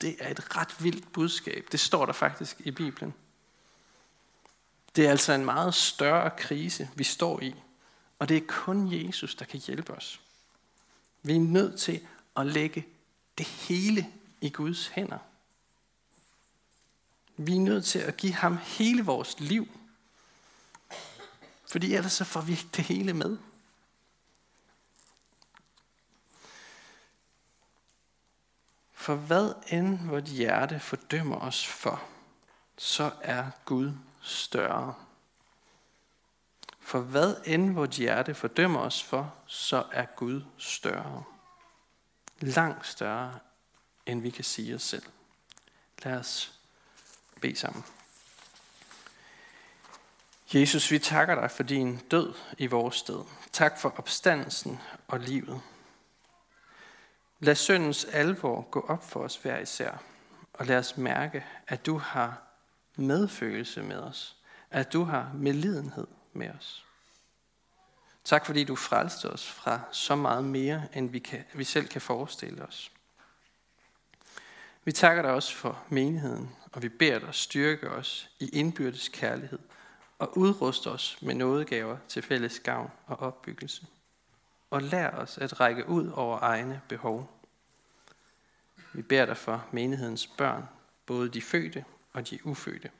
Det 0.00 0.16
er 0.20 0.30
et 0.30 0.56
ret 0.56 0.82
vildt 0.82 1.12
budskab. 1.12 1.66
Det 1.72 1.80
står 1.80 2.06
der 2.06 2.12
faktisk 2.12 2.60
i 2.60 2.70
Bibelen. 2.70 3.14
Det 4.96 5.06
er 5.06 5.10
altså 5.10 5.32
en 5.32 5.44
meget 5.44 5.74
større 5.74 6.30
krise, 6.38 6.90
vi 6.94 7.04
står 7.04 7.40
i. 7.40 7.54
Og 8.18 8.28
det 8.28 8.36
er 8.36 8.46
kun 8.48 8.92
Jesus, 8.92 9.34
der 9.34 9.44
kan 9.44 9.60
hjælpe 9.60 9.92
os. 9.92 10.20
Vi 11.22 11.36
er 11.36 11.40
nødt 11.40 11.80
til 11.80 12.00
at 12.36 12.46
lægge 12.46 12.86
det 13.38 13.46
hele 13.46 14.06
i 14.40 14.50
Guds 14.50 14.86
hænder. 14.86 15.18
Vi 17.36 17.56
er 17.56 17.60
nødt 17.60 17.84
til 17.84 17.98
at 17.98 18.16
give 18.16 18.32
ham 18.32 18.58
hele 18.62 19.04
vores 19.04 19.40
liv. 19.40 19.68
Fordi 21.70 21.94
ellers 21.94 22.12
så 22.12 22.24
får 22.24 22.40
vi 22.40 22.52
ikke 22.52 22.68
det 22.76 22.84
hele 22.84 23.12
med. 23.12 23.38
For 29.06 29.14
hvad 29.14 29.52
end 29.66 30.08
vort 30.08 30.24
hjerte 30.24 30.80
fordømmer 30.80 31.36
os 31.36 31.66
for, 31.66 32.02
så 32.76 33.12
er 33.22 33.50
Gud 33.64 33.92
større. 34.20 34.94
For 36.80 37.00
hvad 37.00 37.36
end 37.44 37.74
vort 37.74 37.90
hjerte 37.90 38.34
fordømmer 38.34 38.80
os 38.80 39.02
for, 39.02 39.34
så 39.46 39.84
er 39.92 40.04
Gud 40.04 40.42
større. 40.58 41.24
Langt 42.40 42.86
større, 42.86 43.38
end 44.06 44.20
vi 44.20 44.30
kan 44.30 44.44
sige 44.44 44.74
os 44.74 44.82
selv. 44.82 45.06
Lad 46.02 46.18
os 46.18 46.52
bede 47.40 47.56
sammen. 47.56 47.84
Jesus, 50.54 50.90
vi 50.90 50.98
takker 50.98 51.34
dig 51.34 51.50
for 51.50 51.62
din 51.62 51.96
død 51.96 52.34
i 52.58 52.66
vores 52.66 52.96
sted. 52.96 53.24
Tak 53.52 53.80
for 53.80 53.94
opstandelsen 53.98 54.80
og 55.08 55.20
livet. 55.20 55.60
Lad 57.40 57.54
syndens 57.54 58.04
alvor 58.04 58.62
gå 58.70 58.80
op 58.80 59.04
for 59.04 59.20
os 59.20 59.36
hver 59.36 59.58
især, 59.58 60.02
og 60.52 60.66
lad 60.66 60.78
os 60.78 60.96
mærke, 60.96 61.44
at 61.66 61.86
du 61.86 61.98
har 61.98 62.42
medfølelse 62.96 63.82
med 63.82 63.96
os, 63.96 64.36
at 64.70 64.92
du 64.92 65.04
har 65.04 65.30
medlidenhed 65.34 66.06
med 66.32 66.50
os. 66.50 66.84
Tak 68.24 68.46
fordi 68.46 68.64
du 68.64 68.76
frelste 68.76 69.30
os 69.30 69.50
fra 69.50 69.80
så 69.92 70.16
meget 70.16 70.44
mere, 70.44 70.82
end 70.94 71.10
vi, 71.10 71.18
kan, 71.18 71.44
vi 71.54 71.64
selv 71.64 71.88
kan 71.88 72.00
forestille 72.00 72.62
os. 72.62 72.92
Vi 74.84 74.92
takker 74.92 75.22
dig 75.22 75.30
også 75.30 75.56
for 75.56 75.84
menigheden, 75.88 76.50
og 76.72 76.82
vi 76.82 76.88
beder 76.88 77.18
dig 77.18 77.34
styrke 77.34 77.90
os 77.90 78.30
i 78.40 78.48
indbyrdes 78.48 79.08
kærlighed 79.08 79.58
og 80.18 80.38
udruste 80.38 80.90
os 80.90 81.18
med 81.22 81.34
nådegaver 81.34 81.96
til 82.08 82.22
fælles 82.22 82.60
gavn 82.60 82.90
og 83.06 83.20
opbyggelse. 83.20 83.86
Og 84.70 84.82
lær 84.82 85.10
os 85.10 85.38
at 85.38 85.60
række 85.60 85.88
ud 85.88 86.08
over 86.08 86.38
egne 86.42 86.80
behov. 86.88 87.30
Vi 88.92 89.02
beder 89.02 89.26
dig 89.26 89.36
for 89.36 89.66
menighedens 89.72 90.26
børn, 90.26 90.68
både 91.06 91.28
de 91.28 91.42
fødte 91.42 91.84
og 92.12 92.30
de 92.30 92.46
ufødte. 92.46 92.90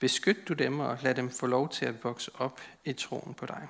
Beskyt 0.00 0.48
du 0.48 0.52
dem 0.52 0.80
og 0.80 0.98
lad 1.02 1.14
dem 1.14 1.30
få 1.30 1.46
lov 1.46 1.68
til 1.68 1.86
at 1.86 2.04
vokse 2.04 2.30
op 2.34 2.60
i 2.84 2.92
troen 2.92 3.34
på 3.34 3.46
dig. 3.46 3.68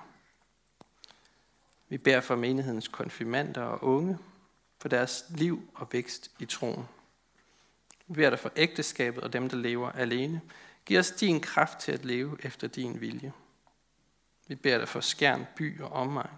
Vi 1.88 1.98
beder 1.98 2.20
for 2.20 2.36
menighedens 2.36 2.88
konfirmander 2.88 3.62
og 3.62 3.84
unge, 3.84 4.18
for 4.78 4.88
deres 4.88 5.24
liv 5.28 5.70
og 5.74 5.88
vækst 5.92 6.30
i 6.38 6.44
troen. 6.44 6.88
Vi 8.06 8.14
beder 8.14 8.30
dig 8.30 8.38
for 8.38 8.52
ægteskabet 8.56 9.24
og 9.24 9.32
dem, 9.32 9.48
der 9.48 9.56
lever 9.56 9.92
alene. 9.92 10.40
Giv 10.84 10.98
os 10.98 11.10
din 11.10 11.40
kraft 11.40 11.78
til 11.78 11.92
at 11.92 12.04
leve 12.04 12.38
efter 12.42 12.68
din 12.68 13.00
vilje. 13.00 13.32
Vi 14.48 14.54
beder 14.54 14.78
dig 14.78 14.88
for 14.88 15.00
skærn, 15.00 15.46
by 15.56 15.80
og 15.80 15.92
omegn, 15.92 16.30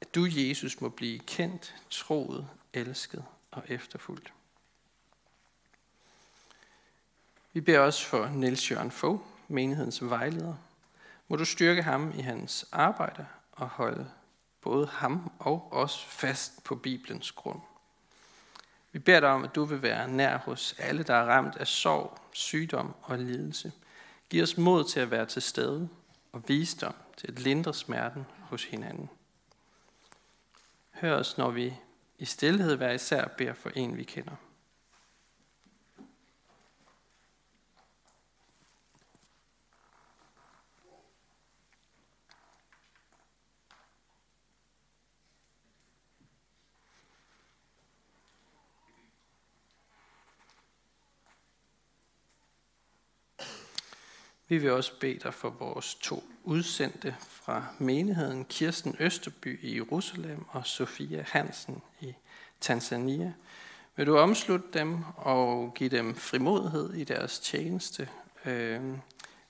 at 0.00 0.14
du, 0.14 0.26
Jesus, 0.30 0.80
må 0.80 0.88
blive 0.88 1.18
kendt, 1.18 1.74
troet, 1.90 2.48
elsket 2.72 3.24
og 3.50 3.62
efterfulgt. 3.68 4.32
Vi 7.52 7.60
beder 7.60 7.80
også 7.80 8.06
for 8.06 8.26
Niels 8.26 8.70
Jørgen 8.70 8.90
Fogh, 8.90 9.20
menighedens 9.48 10.04
vejleder. 10.04 10.54
Må 11.28 11.36
du 11.36 11.44
styrke 11.44 11.82
ham 11.82 12.12
i 12.18 12.20
hans 12.20 12.66
arbejde 12.72 13.26
og 13.52 13.68
holde 13.68 14.10
både 14.60 14.86
ham 14.86 15.32
og 15.38 15.72
os 15.72 16.04
fast 16.04 16.64
på 16.64 16.74
Bibelens 16.74 17.32
grund. 17.32 17.60
Vi 18.92 18.98
beder 18.98 19.20
dig 19.20 19.28
om, 19.28 19.44
at 19.44 19.54
du 19.54 19.64
vil 19.64 19.82
være 19.82 20.08
nær 20.08 20.38
hos 20.38 20.74
alle, 20.78 21.02
der 21.02 21.14
er 21.14 21.24
ramt 21.24 21.56
af 21.56 21.66
sorg, 21.66 22.18
sygdom 22.32 22.94
og 23.02 23.18
lidelse. 23.18 23.72
Giv 24.30 24.42
os 24.42 24.56
mod 24.56 24.84
til 24.84 25.00
at 25.00 25.10
være 25.10 25.26
til 25.26 25.42
stede 25.42 25.88
og 26.32 26.42
visdom 26.48 26.94
til 27.16 27.28
at 27.28 27.38
lindre 27.38 27.74
smerten 27.74 28.26
hos 28.40 28.64
hinanden. 28.64 29.10
Hør 30.94 31.14
os, 31.14 31.38
når 31.38 31.50
vi 31.50 31.74
i 32.18 32.24
stillhed 32.24 32.76
hver 32.76 32.92
især 32.92 33.28
beder 33.38 33.54
for 33.54 33.70
en, 33.74 33.96
vi 33.96 34.04
kender. 34.04 34.36
Vi 54.48 54.58
vil 54.58 54.72
også 54.72 54.92
bede 55.00 55.18
dig 55.18 55.34
for 55.34 55.50
vores 55.50 55.94
to 55.94 56.24
udsendte 56.44 57.16
fra 57.20 57.66
menigheden, 57.78 58.44
Kirsten 58.44 58.96
Østerby 58.98 59.60
i 59.62 59.76
Jerusalem 59.76 60.44
og 60.48 60.66
Sofia 60.66 61.24
Hansen 61.28 61.82
i 62.00 62.14
Tanzania. 62.60 63.32
Vil 63.96 64.06
du 64.06 64.18
omslutte 64.18 64.66
dem 64.72 65.04
og 65.16 65.74
give 65.74 65.90
dem 65.90 66.14
frimodighed 66.14 66.94
i 66.94 67.04
deres 67.04 67.38
tjeneste 67.38 68.08
øh, 68.44 68.80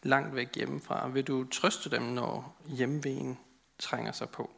langt 0.03 0.35
væk 0.35 0.55
hjemmefra? 0.55 1.09
Vil 1.09 1.25
du 1.25 1.45
trøste 1.45 1.91
dem, 1.91 2.03
når 2.03 2.57
hjemvejen 2.67 3.39
trænger 3.79 4.13
sig 4.13 4.29
på? 4.29 4.51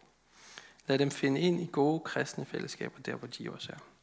Lad 0.87 0.99
dem 0.99 1.11
finde 1.11 1.41
ind 1.41 1.61
i 1.61 1.69
gode 1.73 2.01
kristne 2.01 2.45
fællesskaber, 2.45 3.01
der 3.03 3.15
hvor 3.15 3.29
de 3.29 3.51
også 3.51 3.73
er. 3.73 3.96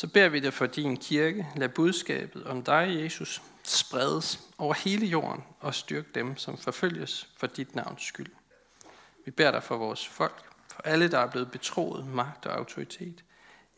Så 0.00 0.06
beder 0.06 0.28
vi 0.28 0.40
dig 0.40 0.52
for 0.52 0.66
din 0.66 0.96
kirke. 0.96 1.46
Lad 1.56 1.68
budskabet 1.68 2.44
om 2.44 2.62
dig, 2.62 3.00
Jesus, 3.02 3.42
spredes 3.64 4.40
over 4.58 4.74
hele 4.74 5.06
jorden 5.06 5.44
og 5.60 5.74
styrk 5.74 6.14
dem, 6.14 6.36
som 6.36 6.58
forfølges 6.58 7.28
for 7.36 7.46
dit 7.46 7.74
navns 7.74 8.02
skyld. 8.02 8.32
Vi 9.24 9.30
beder 9.30 9.50
dig 9.50 9.62
for 9.62 9.76
vores 9.76 10.08
folk, 10.08 10.44
for 10.68 10.82
alle, 10.82 11.10
der 11.10 11.18
er 11.18 11.30
blevet 11.30 11.50
betroet 11.50 12.06
magt 12.06 12.46
og 12.46 12.56
autoritet. 12.56 13.24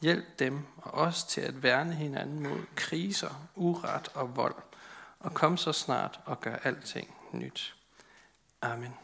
Hjælp 0.01 0.39
dem 0.39 0.61
og 0.77 0.93
os 0.93 1.25
til 1.25 1.41
at 1.41 1.63
værne 1.63 1.95
hinanden 1.95 2.41
mod 2.41 2.61
kriser, 2.75 3.49
uret 3.55 4.09
og 4.15 4.37
vold, 4.37 4.57
og 5.21 5.35
kom 5.35 5.57
så 5.57 5.73
snart 5.73 6.21
og 6.25 6.41
gør 6.41 6.57
alting 6.57 7.15
nyt. 7.33 7.75
Amen. 8.61 8.95